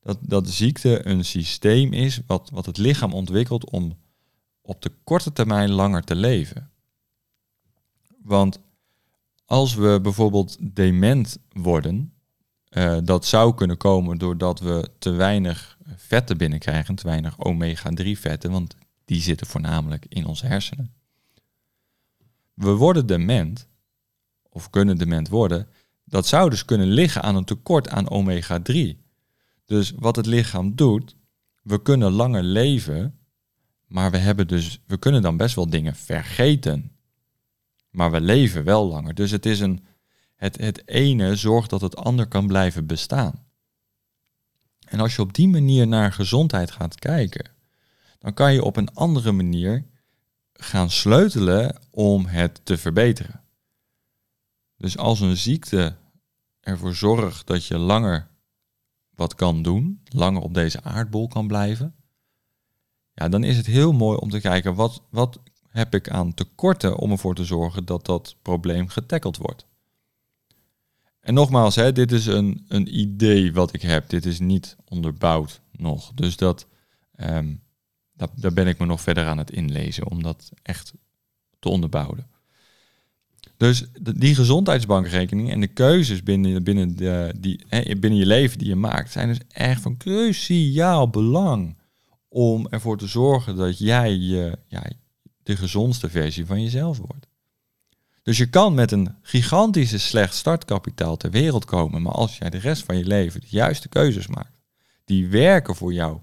dat, 0.00 0.18
dat 0.20 0.48
ziekte 0.48 1.06
een 1.06 1.24
systeem 1.24 1.92
is 1.92 2.20
wat, 2.26 2.50
wat 2.52 2.66
het 2.66 2.78
lichaam 2.78 3.12
ontwikkelt 3.12 3.70
om 3.70 3.96
op 4.66 4.82
de 4.82 4.92
korte 5.04 5.32
termijn 5.32 5.70
langer 5.70 6.02
te 6.02 6.14
leven. 6.14 6.70
Want 8.22 8.60
als 9.44 9.74
we 9.74 9.98
bijvoorbeeld 10.02 10.56
dement 10.60 11.38
worden, 11.52 12.12
uh, 12.70 12.98
dat 13.04 13.24
zou 13.24 13.54
kunnen 13.54 13.76
komen 13.76 14.18
doordat 14.18 14.60
we 14.60 14.90
te 14.98 15.10
weinig 15.10 15.78
vetten 15.96 16.38
binnenkrijgen, 16.38 16.94
te 16.94 17.06
weinig 17.06 17.38
omega-3 17.38 18.10
vetten, 18.12 18.50
want 18.50 18.76
die 19.04 19.20
zitten 19.20 19.46
voornamelijk 19.46 20.06
in 20.08 20.26
onze 20.26 20.46
hersenen. 20.46 20.94
We 22.54 22.70
worden 22.70 23.06
dement, 23.06 23.68
of 24.48 24.70
kunnen 24.70 24.98
dement 24.98 25.28
worden, 25.28 25.68
dat 26.04 26.26
zou 26.26 26.50
dus 26.50 26.64
kunnen 26.64 26.88
liggen 26.88 27.22
aan 27.22 27.36
een 27.36 27.44
tekort 27.44 27.88
aan 27.88 28.10
omega-3. 28.10 29.04
Dus 29.64 29.92
wat 29.96 30.16
het 30.16 30.26
lichaam 30.26 30.74
doet, 30.74 31.16
we 31.62 31.82
kunnen 31.82 32.12
langer 32.12 32.42
leven, 32.42 33.18
maar 33.86 34.10
we, 34.10 34.16
hebben 34.16 34.48
dus, 34.48 34.80
we 34.86 34.96
kunnen 34.98 35.22
dan 35.22 35.36
best 35.36 35.54
wel 35.54 35.70
dingen 35.70 35.94
vergeten. 35.94 36.92
Maar 37.90 38.10
we 38.10 38.20
leven 38.20 38.64
wel 38.64 38.86
langer. 38.86 39.14
Dus 39.14 39.30
het 39.30 39.46
is 39.46 39.60
een, 39.60 39.84
het, 40.34 40.56
het 40.56 40.88
ene 40.88 41.36
zorgt 41.36 41.70
dat 41.70 41.80
het 41.80 41.96
ander 41.96 42.26
kan 42.26 42.46
blijven 42.46 42.86
bestaan. 42.86 43.44
En 44.86 45.00
als 45.00 45.16
je 45.16 45.22
op 45.22 45.34
die 45.34 45.48
manier 45.48 45.86
naar 45.86 46.12
gezondheid 46.12 46.70
gaat 46.70 46.94
kijken, 46.94 47.50
dan 48.18 48.34
kan 48.34 48.52
je 48.52 48.64
op 48.64 48.76
een 48.76 48.94
andere 48.94 49.32
manier 49.32 49.86
gaan 50.52 50.90
sleutelen 50.90 51.78
om 51.90 52.26
het 52.26 52.60
te 52.64 52.76
verbeteren. 52.76 53.40
Dus 54.76 54.98
als 54.98 55.20
een 55.20 55.36
ziekte 55.36 55.96
ervoor 56.60 56.94
zorgt 56.94 57.46
dat 57.46 57.66
je 57.66 57.78
langer 57.78 58.28
wat 59.10 59.34
kan 59.34 59.62
doen, 59.62 60.02
langer 60.04 60.42
op 60.42 60.54
deze 60.54 60.82
aardbol 60.82 61.28
kan 61.28 61.46
blijven, 61.46 61.94
ja, 63.16 63.28
dan 63.28 63.44
is 63.44 63.56
het 63.56 63.66
heel 63.66 63.92
mooi 63.92 64.18
om 64.18 64.30
te 64.30 64.40
kijken 64.40 64.74
wat, 64.74 65.02
wat 65.10 65.38
heb 65.68 65.94
ik 65.94 66.10
aan 66.10 66.34
tekorten 66.34 66.96
om 66.96 67.10
ervoor 67.10 67.34
te 67.34 67.44
zorgen 67.44 67.84
dat 67.84 68.06
dat 68.06 68.36
probleem 68.42 68.88
getackeld 68.88 69.36
wordt. 69.36 69.66
En 71.20 71.34
nogmaals, 71.34 71.74
hè, 71.74 71.92
dit 71.92 72.12
is 72.12 72.26
een, 72.26 72.64
een 72.68 72.98
idee 72.98 73.52
wat 73.52 73.72
ik 73.72 73.82
heb. 73.82 74.08
Dit 74.08 74.26
is 74.26 74.38
niet 74.38 74.76
onderbouwd 74.88 75.60
nog. 75.70 76.12
Dus 76.14 76.36
dat, 76.36 76.66
ehm, 77.14 77.54
dat, 78.12 78.30
daar 78.34 78.52
ben 78.52 78.66
ik 78.66 78.78
me 78.78 78.86
nog 78.86 79.00
verder 79.00 79.26
aan 79.26 79.38
het 79.38 79.50
inlezen 79.50 80.10
om 80.10 80.22
dat 80.22 80.50
echt 80.62 80.92
te 81.58 81.68
onderbouwen. 81.68 82.26
Dus 83.56 83.84
die 84.14 84.34
gezondheidsbankrekening 84.34 85.50
en 85.50 85.60
de 85.60 85.66
keuzes 85.66 86.22
binnen, 86.22 86.62
binnen, 86.62 86.96
de, 86.96 87.34
die, 87.38 87.66
binnen 87.98 88.16
je 88.16 88.26
leven 88.26 88.58
die 88.58 88.68
je 88.68 88.76
maakt, 88.76 89.12
zijn 89.12 89.28
dus 89.28 89.40
echt 89.48 89.82
van 89.82 89.96
cruciaal 89.96 91.08
belang 91.08 91.75
om 92.36 92.66
ervoor 92.68 92.98
te 92.98 93.06
zorgen 93.06 93.56
dat 93.56 93.78
jij 93.78 94.14
je, 94.14 94.58
de 95.42 95.56
gezondste 95.56 96.10
versie 96.10 96.46
van 96.46 96.62
jezelf 96.62 96.98
wordt. 96.98 97.26
Dus 98.22 98.38
je 98.38 98.50
kan 98.50 98.74
met 98.74 98.92
een 98.92 99.14
gigantische 99.22 99.98
slecht 99.98 100.34
startkapitaal 100.34 101.16
ter 101.16 101.30
wereld 101.30 101.64
komen, 101.64 102.02
maar 102.02 102.12
als 102.12 102.38
jij 102.38 102.50
de 102.50 102.58
rest 102.58 102.84
van 102.84 102.98
je 102.98 103.04
leven 103.04 103.40
de 103.40 103.46
juiste 103.50 103.88
keuzes 103.88 104.26
maakt, 104.26 104.60
die 105.04 105.28
werken 105.28 105.74
voor 105.74 105.92
jou, 105.92 106.18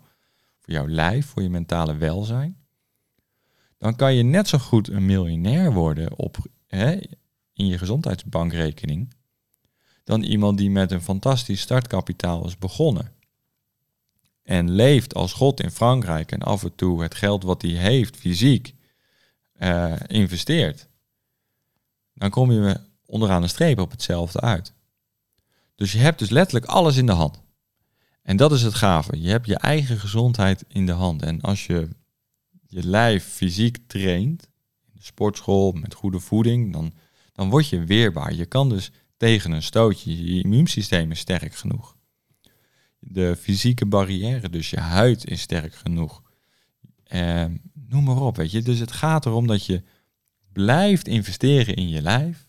voor 0.60 0.74
jouw 0.74 0.88
lijf, 0.88 1.26
voor 1.26 1.42
je 1.42 1.50
mentale 1.50 1.96
welzijn, 1.96 2.58
dan 3.78 3.96
kan 3.96 4.14
je 4.14 4.24
net 4.24 4.48
zo 4.48 4.58
goed 4.58 4.88
een 4.88 5.06
miljonair 5.06 5.74
worden 5.74 6.18
op, 6.18 6.38
hè, 6.68 6.92
in 7.54 7.68
je 7.68 7.78
gezondheidsbankrekening 7.78 9.14
dan 10.04 10.24
iemand 10.24 10.58
die 10.58 10.70
met 10.70 10.92
een 10.92 11.02
fantastisch 11.02 11.62
startkapitaal 11.62 12.46
is 12.46 12.58
begonnen. 12.58 13.12
En 14.44 14.72
leeft 14.72 15.14
als 15.14 15.34
God 15.34 15.60
in 15.62 15.72
Frankrijk 15.72 16.32
en 16.32 16.42
af 16.42 16.64
en 16.64 16.76
toe 16.76 17.02
het 17.02 17.16
geld 17.16 17.44
wat 17.44 17.62
hij 17.62 17.72
heeft, 17.72 18.18
fysiek, 18.18 18.76
uh, 19.60 19.94
investeert 20.08 20.88
dan 22.14 22.30
kom 22.30 22.52
je 22.52 22.80
onderaan 23.06 23.42
de 23.42 23.48
streep 23.48 23.80
op 23.80 23.92
hetzelfde 23.92 24.42
uit. 24.42 24.74
Dus 25.76 25.92
je 25.92 25.98
hebt 25.98 26.20
dus 26.20 26.30
letterlijk 26.30 26.66
alles 26.66 26.98
in 26.98 27.06
de 27.06 27.12
hand. 27.12 27.42
En 28.22 28.38
dat 28.38 28.52
is 28.52 28.62
het 28.62 28.74
gave. 28.74 29.22
Je 29.22 29.30
hebt 29.30 29.48
je 29.48 29.58
eigen 29.58 30.00
gezondheid 30.00 30.66
in 30.68 30.86
de 30.86 30.92
hand. 30.92 31.22
En 31.22 31.42
als 31.42 31.66
je 31.66 31.90
je 32.68 32.88
lijf 32.88 33.26
fysiek 33.26 33.78
traint, 33.88 34.50
in 34.86 34.94
de 34.94 35.04
sportschool, 35.04 35.72
met 35.72 35.94
goede 35.94 36.20
voeding, 36.20 36.74
dan, 36.74 36.94
dan 37.34 37.50
word 37.50 37.68
je 37.68 37.84
weerbaar. 37.84 38.34
Je 38.34 38.46
kan 38.46 38.70
dus 38.70 38.92
tegen 39.18 39.52
een 39.52 39.64
stootje. 39.64 40.36
Je 40.36 40.44
immuunsysteem 40.44 41.12
is 41.12 41.20
sterk 41.20 41.56
genoeg. 41.56 41.96
De 43.06 43.36
fysieke 43.36 43.86
barrière, 43.86 44.50
dus 44.50 44.70
je 44.70 44.80
huid 44.80 45.26
is 45.28 45.42
sterk 45.42 45.76
genoeg. 45.76 46.22
Eh, 47.04 47.46
noem 47.74 48.04
maar 48.04 48.22
op, 48.22 48.36
weet 48.36 48.52
je. 48.52 48.62
Dus 48.62 48.80
het 48.80 48.92
gaat 48.92 49.26
erom 49.26 49.48
dat 49.48 49.66
je 49.66 49.84
Blijft 50.54 51.08
investeren 51.08 51.76
in 51.76 51.90
je 51.90 52.02
lijf. 52.02 52.48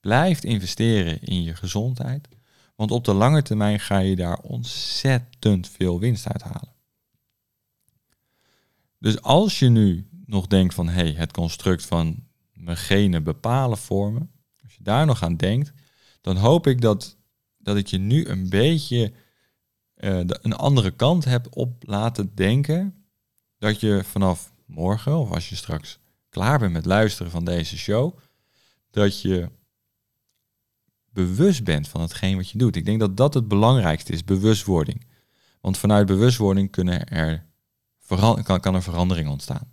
Blijft 0.00 0.44
investeren 0.44 1.22
in 1.22 1.42
je 1.42 1.54
gezondheid. 1.54 2.28
Want 2.76 2.90
op 2.90 3.04
de 3.04 3.12
lange 3.12 3.42
termijn 3.42 3.80
ga 3.80 3.98
je 3.98 4.16
daar 4.16 4.38
ontzettend 4.38 5.68
veel 5.68 6.00
winst 6.00 6.28
uit 6.28 6.42
halen. 6.42 6.74
Dus 8.98 9.22
als 9.22 9.58
je 9.58 9.68
nu 9.68 10.08
nog 10.26 10.46
denkt 10.46 10.74
van 10.74 10.88
hé, 10.88 10.92
hey, 10.92 11.12
het 11.12 11.32
construct 11.32 11.86
van 11.86 12.26
mijn 12.52 12.76
genen 12.76 13.22
bepalen 13.22 13.78
vormen, 13.78 14.30
als 14.62 14.74
je 14.74 14.82
daar 14.82 15.06
nog 15.06 15.22
aan 15.22 15.36
denkt, 15.36 15.72
dan 16.20 16.36
hoop 16.36 16.66
ik 16.66 16.80
dat, 16.80 17.16
dat 17.58 17.76
ik 17.76 17.86
je 17.86 17.98
nu 17.98 18.26
een 18.26 18.48
beetje 18.48 19.12
uh, 20.00 20.18
een 20.26 20.52
andere 20.52 20.90
kant 20.90 21.24
heb 21.24 21.46
op 21.50 21.82
laten 21.86 22.34
denken. 22.34 23.04
Dat 23.58 23.80
je 23.80 24.04
vanaf 24.04 24.52
morgen, 24.66 25.16
of 25.16 25.30
als 25.30 25.48
je 25.48 25.56
straks 25.56 25.98
klaar 26.28 26.58
bent 26.58 26.72
met 26.72 26.84
luisteren 26.84 27.30
van 27.30 27.44
deze 27.44 27.78
show, 27.78 28.18
dat 28.90 29.20
je 29.20 29.48
bewust 31.12 31.64
bent 31.64 31.88
van 31.88 32.00
hetgeen 32.00 32.36
wat 32.36 32.50
je 32.50 32.58
doet. 32.58 32.76
Ik 32.76 32.84
denk 32.84 33.00
dat 33.00 33.16
dat 33.16 33.34
het 33.34 33.48
belangrijkste 33.48 34.12
is, 34.12 34.24
bewustwording. 34.24 35.06
Want 35.60 35.78
vanuit 35.78 36.06
bewustwording 36.06 36.70
kunnen 36.70 37.08
er 37.08 37.48
kan, 38.42 38.60
kan 38.60 38.74
er 38.74 38.82
verandering 38.82 39.28
ontstaan. 39.28 39.72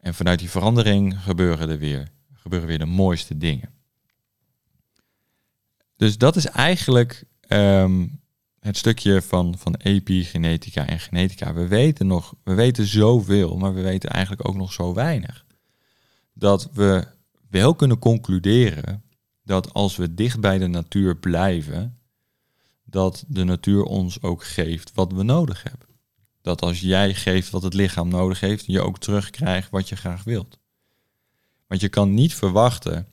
En 0.00 0.14
vanuit 0.14 0.38
die 0.38 0.50
verandering 0.50 1.22
gebeuren 1.22 1.68
er 1.68 1.78
weer, 1.78 2.08
gebeuren 2.32 2.68
weer 2.68 2.78
de 2.78 2.84
mooiste 2.84 3.36
dingen. 3.36 3.72
Dus 5.96 6.18
dat 6.18 6.36
is 6.36 6.46
eigenlijk 6.46 7.24
ehm, 7.40 8.06
het 8.64 8.76
stukje 8.76 9.22
van, 9.22 9.58
van 9.58 9.74
epigenetica 9.74 10.86
en 10.86 11.00
genetica. 11.00 11.54
We 11.54 11.66
weten 11.66 12.06
nog, 12.06 12.34
we 12.44 12.54
weten 12.54 12.86
zoveel, 12.86 13.56
maar 13.56 13.74
we 13.74 13.80
weten 13.80 14.10
eigenlijk 14.10 14.48
ook 14.48 14.56
nog 14.56 14.72
zo 14.72 14.94
weinig. 14.94 15.44
Dat 16.32 16.70
we 16.72 17.06
wel 17.50 17.74
kunnen 17.74 17.98
concluderen 17.98 19.04
dat 19.42 19.72
als 19.72 19.96
we 19.96 20.14
dicht 20.14 20.40
bij 20.40 20.58
de 20.58 20.66
natuur 20.66 21.16
blijven, 21.16 21.98
dat 22.84 23.24
de 23.28 23.44
natuur 23.44 23.82
ons 23.82 24.22
ook 24.22 24.44
geeft 24.44 24.92
wat 24.94 25.12
we 25.12 25.22
nodig 25.22 25.62
hebben. 25.62 25.88
Dat 26.42 26.62
als 26.62 26.80
jij 26.80 27.14
geeft 27.14 27.50
wat 27.50 27.62
het 27.62 27.74
lichaam 27.74 28.08
nodig 28.08 28.40
heeft, 28.40 28.66
je 28.66 28.80
ook 28.80 28.98
terugkrijgt 28.98 29.70
wat 29.70 29.88
je 29.88 29.96
graag 29.96 30.24
wilt. 30.24 30.58
Want 31.66 31.80
je 31.80 31.88
kan 31.88 32.14
niet 32.14 32.34
verwachten 32.34 33.08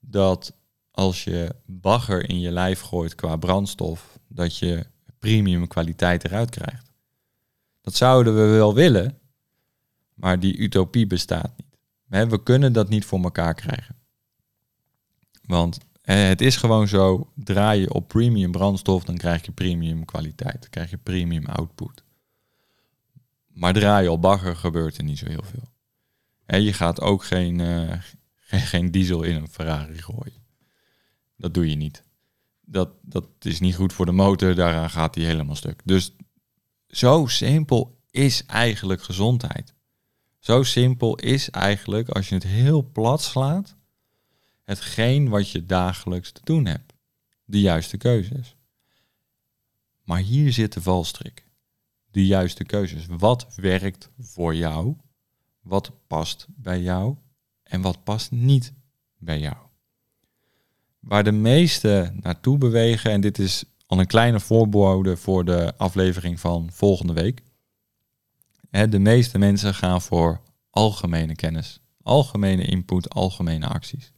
dat 0.00 0.54
als 0.94 1.24
je 1.24 1.54
bagger 1.66 2.28
in 2.28 2.40
je 2.40 2.50
lijf 2.50 2.80
gooit 2.80 3.14
qua 3.14 3.36
brandstof, 3.36 4.18
dat 4.28 4.58
je 4.58 4.86
premium 5.18 5.66
kwaliteit 5.66 6.24
eruit 6.24 6.50
krijgt. 6.50 6.92
Dat 7.80 7.94
zouden 7.94 8.34
we 8.34 8.42
wel 8.42 8.74
willen, 8.74 9.18
maar 10.14 10.40
die 10.40 10.56
utopie 10.56 11.06
bestaat 11.06 11.52
niet. 11.56 12.30
We 12.30 12.42
kunnen 12.42 12.72
dat 12.72 12.88
niet 12.88 13.04
voor 13.04 13.22
elkaar 13.22 13.54
krijgen. 13.54 13.96
Want 15.42 15.78
het 16.02 16.40
is 16.40 16.56
gewoon 16.56 16.88
zo, 16.88 17.30
draai 17.34 17.80
je 17.80 17.92
op 17.92 18.08
premium 18.08 18.50
brandstof, 18.50 19.04
dan 19.04 19.16
krijg 19.16 19.44
je 19.44 19.52
premium 19.52 20.04
kwaliteit, 20.04 20.60
dan 20.60 20.70
krijg 20.70 20.90
je 20.90 20.96
premium 20.96 21.46
output. 21.46 22.02
Maar 23.46 23.72
draai 23.72 24.08
op 24.08 24.22
bagger 24.22 24.56
gebeurt 24.56 24.96
er 24.96 25.04
niet 25.04 25.18
zo 25.18 25.28
heel 25.28 25.44
veel. 25.44 25.68
En 26.44 26.62
je 26.62 26.72
gaat 26.72 27.00
ook 27.00 27.24
geen, 27.24 27.60
geen, 28.36 28.60
geen 28.72 28.90
diesel 28.90 29.22
in 29.22 29.34
een 29.34 29.48
Ferrari 29.48 30.02
gooien. 30.02 30.43
Dat 31.44 31.54
doe 31.54 31.70
je 31.70 31.76
niet. 31.76 32.02
Dat, 32.60 32.90
dat 33.02 33.26
is 33.38 33.60
niet 33.60 33.74
goed 33.74 33.92
voor 33.92 34.06
de 34.06 34.12
motor, 34.12 34.54
daaraan 34.54 34.90
gaat 34.90 35.14
hij 35.14 35.24
helemaal 35.24 35.56
stuk. 35.56 35.80
Dus 35.84 36.12
zo 36.88 37.26
simpel 37.26 37.98
is 38.10 38.46
eigenlijk 38.46 39.02
gezondheid. 39.02 39.74
Zo 40.38 40.62
simpel 40.62 41.16
is 41.16 41.50
eigenlijk, 41.50 42.08
als 42.08 42.28
je 42.28 42.34
het 42.34 42.44
heel 42.44 42.90
plat 42.92 43.22
slaat, 43.22 43.76
hetgeen 44.62 45.28
wat 45.28 45.50
je 45.50 45.66
dagelijks 45.66 46.32
te 46.32 46.40
doen 46.44 46.66
hebt. 46.66 46.92
De 47.44 47.60
juiste 47.60 47.96
keuzes. 47.96 48.56
Maar 50.02 50.20
hier 50.20 50.52
zit 50.52 50.72
de 50.72 50.82
valstrik. 50.82 51.46
De 52.10 52.26
juiste 52.26 52.64
keuzes. 52.64 53.06
Wat 53.06 53.54
werkt 53.56 54.10
voor 54.18 54.54
jou? 54.54 54.96
Wat 55.60 55.92
past 56.06 56.46
bij 56.48 56.80
jou? 56.80 57.16
En 57.62 57.80
wat 57.80 58.04
past 58.04 58.30
niet 58.30 58.72
bij 59.18 59.38
jou? 59.40 59.56
Waar 61.04 61.24
de 61.24 61.32
meesten 61.32 62.18
naartoe 62.22 62.58
bewegen, 62.58 63.10
en 63.10 63.20
dit 63.20 63.38
is 63.38 63.64
al 63.86 63.98
een 63.98 64.06
kleine 64.06 64.40
voorbode 64.40 65.16
voor 65.16 65.44
de 65.44 65.76
aflevering 65.76 66.40
van 66.40 66.68
volgende 66.72 67.12
week. 67.12 67.42
De 68.70 68.98
meeste 68.98 69.38
mensen 69.38 69.74
gaan 69.74 70.02
voor 70.02 70.40
algemene 70.70 71.34
kennis, 71.34 71.80
algemene 72.02 72.64
input, 72.64 73.10
algemene 73.10 73.66
acties. 73.66 74.12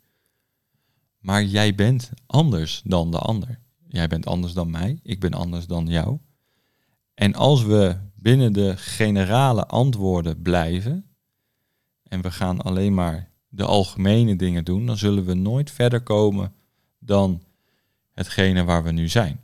Maar 1.18 1.44
jij 1.44 1.74
bent 1.74 2.10
anders 2.26 2.82
dan 2.84 3.10
de 3.10 3.18
ander. 3.18 3.58
Jij 3.88 4.08
bent 4.08 4.26
anders 4.26 4.52
dan 4.52 4.70
mij, 4.70 5.00
ik 5.02 5.20
ben 5.20 5.32
anders 5.32 5.66
dan 5.66 5.86
jou. 5.86 6.18
En 7.14 7.34
als 7.34 7.62
we 7.64 7.96
binnen 8.14 8.52
de 8.52 8.76
generale 8.76 9.66
antwoorden 9.66 10.42
blijven 10.42 11.16
en 12.02 12.20
we 12.20 12.30
gaan 12.30 12.60
alleen 12.60 12.94
maar 12.94 13.30
de 13.48 13.64
algemene 13.64 14.36
dingen 14.36 14.64
doen, 14.64 14.86
dan 14.86 14.96
zullen 14.96 15.24
we 15.24 15.34
nooit 15.34 15.70
verder 15.70 16.02
komen 16.02 16.54
dan 17.06 17.42
hetgene 18.12 18.64
waar 18.64 18.82
we 18.82 18.90
nu 18.90 19.08
zijn. 19.08 19.40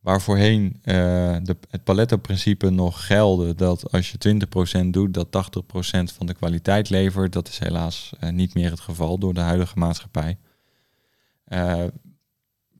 Waar 0.00 0.20
voorheen 0.20 0.76
uh, 0.84 0.94
de, 1.42 1.56
het 1.70 1.84
Pareto-principe 1.84 2.70
nog 2.70 3.06
gelde 3.06 3.54
dat 3.54 3.92
als 3.92 4.10
je 4.10 4.46
20% 4.84 4.86
doet, 4.86 5.14
dat 5.14 5.26
80% 5.26 6.14
van 6.14 6.26
de 6.26 6.34
kwaliteit 6.34 6.90
levert, 6.90 7.32
dat 7.32 7.48
is 7.48 7.58
helaas 7.58 8.12
uh, 8.20 8.30
niet 8.30 8.54
meer 8.54 8.70
het 8.70 8.80
geval 8.80 9.18
door 9.18 9.34
de 9.34 9.40
huidige 9.40 9.78
maatschappij. 9.78 10.38
Uh, 11.48 11.84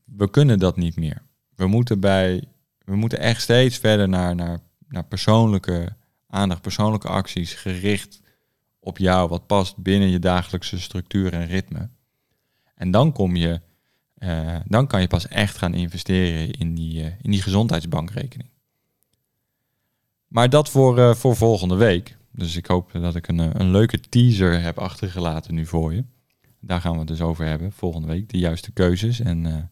we 0.05 0.29
kunnen 0.29 0.59
dat 0.59 0.77
niet 0.77 0.95
meer. 0.95 1.21
We 1.55 1.67
moeten, 1.67 1.99
bij, 1.99 2.43
we 2.85 2.95
moeten 2.95 3.19
echt 3.19 3.41
steeds 3.41 3.77
verder 3.77 4.09
naar, 4.09 4.35
naar, 4.35 4.59
naar 4.87 5.05
persoonlijke 5.05 5.95
aandacht, 6.27 6.61
persoonlijke 6.61 7.07
acties 7.07 7.53
gericht 7.53 8.21
op 8.79 8.97
jou, 8.97 9.29
wat 9.29 9.47
past 9.47 9.77
binnen 9.77 10.09
je 10.09 10.19
dagelijkse 10.19 10.79
structuur 10.79 11.33
en 11.33 11.47
ritme. 11.47 11.89
En 12.81 12.91
dan 12.91 13.11
kom 13.11 13.35
je 13.35 13.61
uh, 14.17 14.55
dan 14.65 14.87
kan 14.87 15.01
je 15.01 15.07
pas 15.07 15.27
echt 15.27 15.57
gaan 15.57 15.73
investeren 15.73 16.51
in 16.51 16.75
die, 16.75 17.01
uh, 17.01 17.05
in 17.21 17.31
die 17.31 17.41
gezondheidsbankrekening. 17.41 18.49
Maar 20.27 20.49
dat 20.49 20.69
voor, 20.69 20.97
uh, 20.97 21.13
voor 21.13 21.35
volgende 21.35 21.75
week. 21.75 22.17
Dus 22.31 22.55
ik 22.55 22.65
hoop 22.65 22.91
dat 22.91 23.15
ik 23.15 23.27
een, 23.27 23.61
een 23.61 23.71
leuke 23.71 23.99
teaser 23.99 24.61
heb 24.61 24.79
achtergelaten 24.79 25.53
nu 25.53 25.65
voor 25.65 25.93
je. 25.93 26.03
Daar 26.59 26.81
gaan 26.81 26.91
we 26.91 26.97
het 26.97 27.07
dus 27.07 27.21
over 27.21 27.45
hebben 27.45 27.71
volgende 27.71 28.07
week. 28.07 28.29
De 28.29 28.37
juiste 28.37 28.71
keuzes. 28.71 29.19
En 29.19 29.71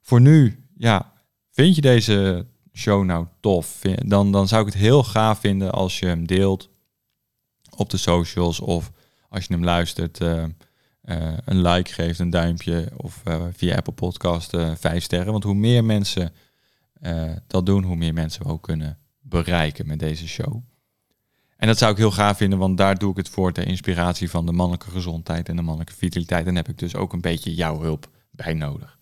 voor 0.00 0.20
nu, 0.20 0.64
ja, 0.76 1.12
vind 1.50 1.74
je 1.74 1.80
deze 1.80 2.46
show 2.72 3.04
nou 3.04 3.26
tof? 3.40 3.80
Dan, 4.04 4.32
dan 4.32 4.48
zou 4.48 4.66
ik 4.66 4.72
het 4.72 4.82
heel 4.82 5.02
gaaf 5.02 5.40
vinden 5.40 5.72
als 5.72 5.98
je 5.98 6.06
hem 6.06 6.26
deelt 6.26 6.70
op 7.76 7.90
de 7.90 7.96
socials 7.96 8.60
of 8.60 8.92
als 9.28 9.44
je 9.44 9.54
hem 9.54 9.64
luistert 9.64 10.20
een 11.44 11.60
like 11.60 11.92
geeft, 11.92 12.18
een 12.18 12.30
duimpje 12.30 12.92
of 12.96 13.22
uh, 13.28 13.44
via 13.52 13.76
Apple 13.76 13.92
Podcast 13.92 14.54
uh, 14.54 14.72
vijf 14.74 15.02
sterren. 15.02 15.32
Want 15.32 15.44
hoe 15.44 15.54
meer 15.54 15.84
mensen 15.84 16.32
dat 17.46 17.66
doen, 17.66 17.84
hoe 17.84 17.96
meer 17.96 18.14
mensen 18.14 18.42
we 18.42 18.48
ook 18.48 18.62
kunnen 18.62 18.98
bereiken 19.20 19.86
met 19.86 19.98
deze 19.98 20.28
show. 20.28 20.62
En 21.56 21.66
dat 21.66 21.78
zou 21.78 21.92
ik 21.92 21.98
heel 21.98 22.10
gaaf 22.10 22.36
vinden, 22.36 22.58
want 22.58 22.78
daar 22.78 22.98
doe 22.98 23.10
ik 23.10 23.16
het 23.16 23.28
voor 23.28 23.52
ter 23.52 23.66
inspiratie 23.66 24.30
van 24.30 24.46
de 24.46 24.52
mannelijke 24.52 24.90
gezondheid 24.90 25.48
en 25.48 25.56
de 25.56 25.62
mannelijke 25.62 25.94
vitaliteit. 25.94 26.46
En 26.46 26.56
heb 26.56 26.68
ik 26.68 26.78
dus 26.78 26.94
ook 26.94 27.12
een 27.12 27.20
beetje 27.20 27.54
jouw 27.54 27.80
hulp 27.80 28.10
bij 28.30 28.54
nodig. 28.54 28.98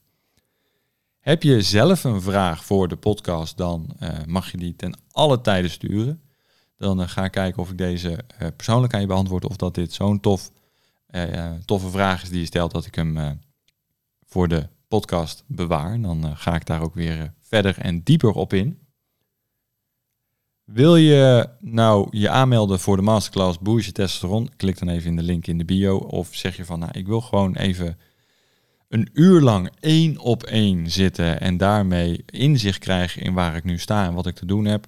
Heb 1.20 1.42
je 1.42 1.62
zelf 1.62 2.04
een 2.04 2.22
vraag 2.22 2.64
voor 2.64 2.88
de 2.88 2.96
podcast, 2.96 3.56
dan 3.56 3.96
mag 4.26 4.50
je 4.50 4.56
die 4.56 4.76
ten 4.76 4.98
alle 5.10 5.40
tijden 5.40 5.70
sturen. 5.70 6.22
Dan 6.76 7.08
ga 7.08 7.24
ik 7.24 7.32
kijken 7.32 7.62
of 7.62 7.70
ik 7.70 7.78
deze 7.78 8.24
persoonlijk 8.56 8.94
aan 8.94 9.00
je 9.00 9.06
beantwoord 9.06 9.44
of 9.44 9.56
dat 9.56 9.74
dit 9.74 9.92
zo'n 9.92 10.20
tof 10.20 10.50
toffe 11.64 11.90
vraag 11.90 12.22
is 12.22 12.28
die 12.28 12.40
je 12.40 12.46
stelt, 12.46 12.72
dat 12.72 12.86
ik 12.86 12.94
hem 12.94 13.16
uh, 13.16 13.30
voor 14.24 14.48
de 14.48 14.68
podcast 14.88 15.44
bewaar. 15.46 16.00
Dan 16.00 16.36
ga 16.36 16.54
ik 16.54 16.66
daar 16.66 16.82
ook 16.82 16.94
weer 16.94 17.32
verder 17.40 17.78
en 17.78 18.02
dieper 18.02 18.32
op 18.32 18.52
in. 18.52 18.78
Wil 20.64 20.96
je 20.96 21.48
nou 21.60 22.08
je 22.10 22.28
aanmelden 22.28 22.80
voor 22.80 22.96
de 22.96 23.02
masterclass 23.02 23.58
Boost 23.58 23.86
je 23.86 23.92
testosteron? 23.92 24.50
Klik 24.56 24.78
dan 24.78 24.88
even 24.88 25.10
in 25.10 25.16
de 25.16 25.22
link 25.22 25.46
in 25.46 25.58
de 25.58 25.64
bio. 25.64 25.96
Of 25.96 26.34
zeg 26.34 26.56
je 26.56 26.64
van, 26.64 26.78
nou, 26.78 26.92
ik 26.92 27.06
wil 27.06 27.20
gewoon 27.20 27.56
even 27.56 27.98
een 28.88 29.08
uur 29.12 29.40
lang 29.40 29.70
één 29.80 30.18
op 30.18 30.42
één 30.42 30.90
zitten 30.90 31.40
en 31.40 31.56
daarmee 31.56 32.24
inzicht 32.26 32.78
krijgen 32.78 33.22
in 33.22 33.34
waar 33.34 33.56
ik 33.56 33.64
nu 33.64 33.78
sta 33.78 34.06
en 34.06 34.14
wat 34.14 34.26
ik 34.26 34.34
te 34.34 34.46
doen 34.46 34.64
heb. 34.64 34.86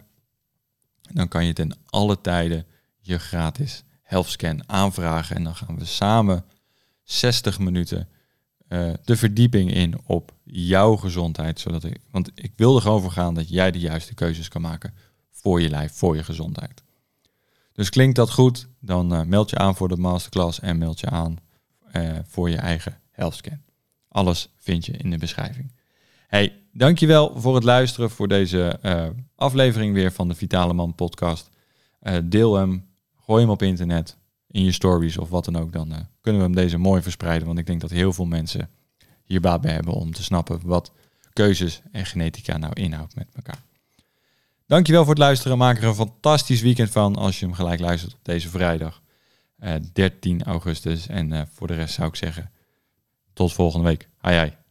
Dan 1.12 1.28
kan 1.28 1.46
je 1.46 1.52
ten 1.52 1.76
alle 1.86 2.20
tijden 2.20 2.66
je 3.00 3.18
gratis 3.18 3.84
scan 4.08 4.68
aanvragen. 4.68 5.36
En 5.36 5.44
dan 5.44 5.54
gaan 5.54 5.78
we 5.78 5.84
samen 5.84 6.44
60 7.02 7.58
minuten 7.58 8.08
uh, 8.68 8.92
de 9.04 9.16
verdieping 9.16 9.72
in 9.72 10.00
op 10.06 10.32
jouw 10.44 10.96
gezondheid. 10.96 11.60
Zodat 11.60 11.84
ik, 11.84 12.00
want 12.10 12.30
ik 12.34 12.52
wil 12.56 12.76
er 12.76 12.82
gewoon 12.82 13.00
voor 13.02 13.10
gaan 13.10 13.34
dat 13.34 13.48
jij 13.48 13.70
de 13.70 13.78
juiste 13.78 14.14
keuzes 14.14 14.48
kan 14.48 14.60
maken 14.60 14.94
voor 15.30 15.60
je 15.60 15.68
lijf, 15.68 15.92
voor 15.92 16.16
je 16.16 16.24
gezondheid. 16.24 16.82
Dus 17.72 17.90
klinkt 17.90 18.16
dat 18.16 18.30
goed, 18.30 18.68
dan 18.80 19.12
uh, 19.12 19.22
meld 19.22 19.50
je 19.50 19.58
aan 19.58 19.76
voor 19.76 19.88
de 19.88 19.96
masterclass 19.96 20.60
en 20.60 20.78
meld 20.78 21.00
je 21.00 21.10
aan 21.10 21.36
uh, 21.96 22.18
voor 22.26 22.50
je 22.50 22.56
eigen 22.56 23.00
scan. 23.28 23.62
Alles 24.08 24.48
vind 24.56 24.86
je 24.86 24.92
in 24.92 25.10
de 25.10 25.18
beschrijving. 25.18 25.72
Hey, 26.28 26.62
dankjewel 26.72 27.40
voor 27.40 27.54
het 27.54 27.64
luisteren 27.64 28.10
voor 28.10 28.28
deze 28.28 28.78
aflevering 29.34 29.94
weer 29.94 30.12
van 30.12 30.28
de 30.28 30.34
Vitale 30.34 30.72
Man 30.72 30.94
podcast. 30.94 31.50
deel 32.24 32.54
hem, 32.54 32.85
Gooi 33.26 33.40
hem 33.40 33.50
op 33.50 33.62
internet, 33.62 34.16
in 34.46 34.64
je 34.64 34.72
stories 34.72 35.18
of 35.18 35.28
wat 35.28 35.44
dan 35.44 35.56
ook. 35.56 35.72
Dan 35.72 35.92
uh, 35.92 35.96
kunnen 36.20 36.40
we 36.40 36.46
hem 36.46 36.56
deze 36.56 36.78
mooi 36.78 37.02
verspreiden. 37.02 37.46
Want 37.46 37.58
ik 37.58 37.66
denk 37.66 37.80
dat 37.80 37.90
heel 37.90 38.12
veel 38.12 38.24
mensen 38.24 38.70
hier 39.24 39.40
baat 39.40 39.60
bij 39.60 39.72
hebben 39.72 39.92
om 39.92 40.12
te 40.12 40.22
snappen 40.22 40.60
wat 40.64 40.92
keuzes 41.32 41.82
en 41.92 42.06
genetica 42.06 42.56
nou 42.56 42.72
inhoudt 42.72 43.14
met 43.14 43.28
elkaar. 43.34 43.62
Dankjewel 44.66 45.02
voor 45.02 45.14
het 45.14 45.22
luisteren. 45.22 45.58
Maak 45.58 45.78
er 45.78 45.84
een 45.84 45.94
fantastisch 45.94 46.60
weekend 46.60 46.90
van 46.90 47.16
als 47.16 47.38
je 47.38 47.46
hem 47.46 47.54
gelijk 47.54 47.80
luistert 47.80 48.14
op 48.14 48.24
deze 48.24 48.48
vrijdag. 48.48 49.02
Uh, 49.60 49.74
eh, 49.74 49.82
13 49.92 50.42
augustus. 50.42 51.06
En 51.06 51.32
uh, 51.32 51.42
voor 51.52 51.66
de 51.66 51.74
rest 51.74 51.94
zou 51.94 52.08
ik 52.08 52.16
zeggen, 52.16 52.50
tot 53.32 53.52
volgende 53.52 53.86
week. 53.86 54.08
Hai 54.16 54.36
hai. 54.36 54.65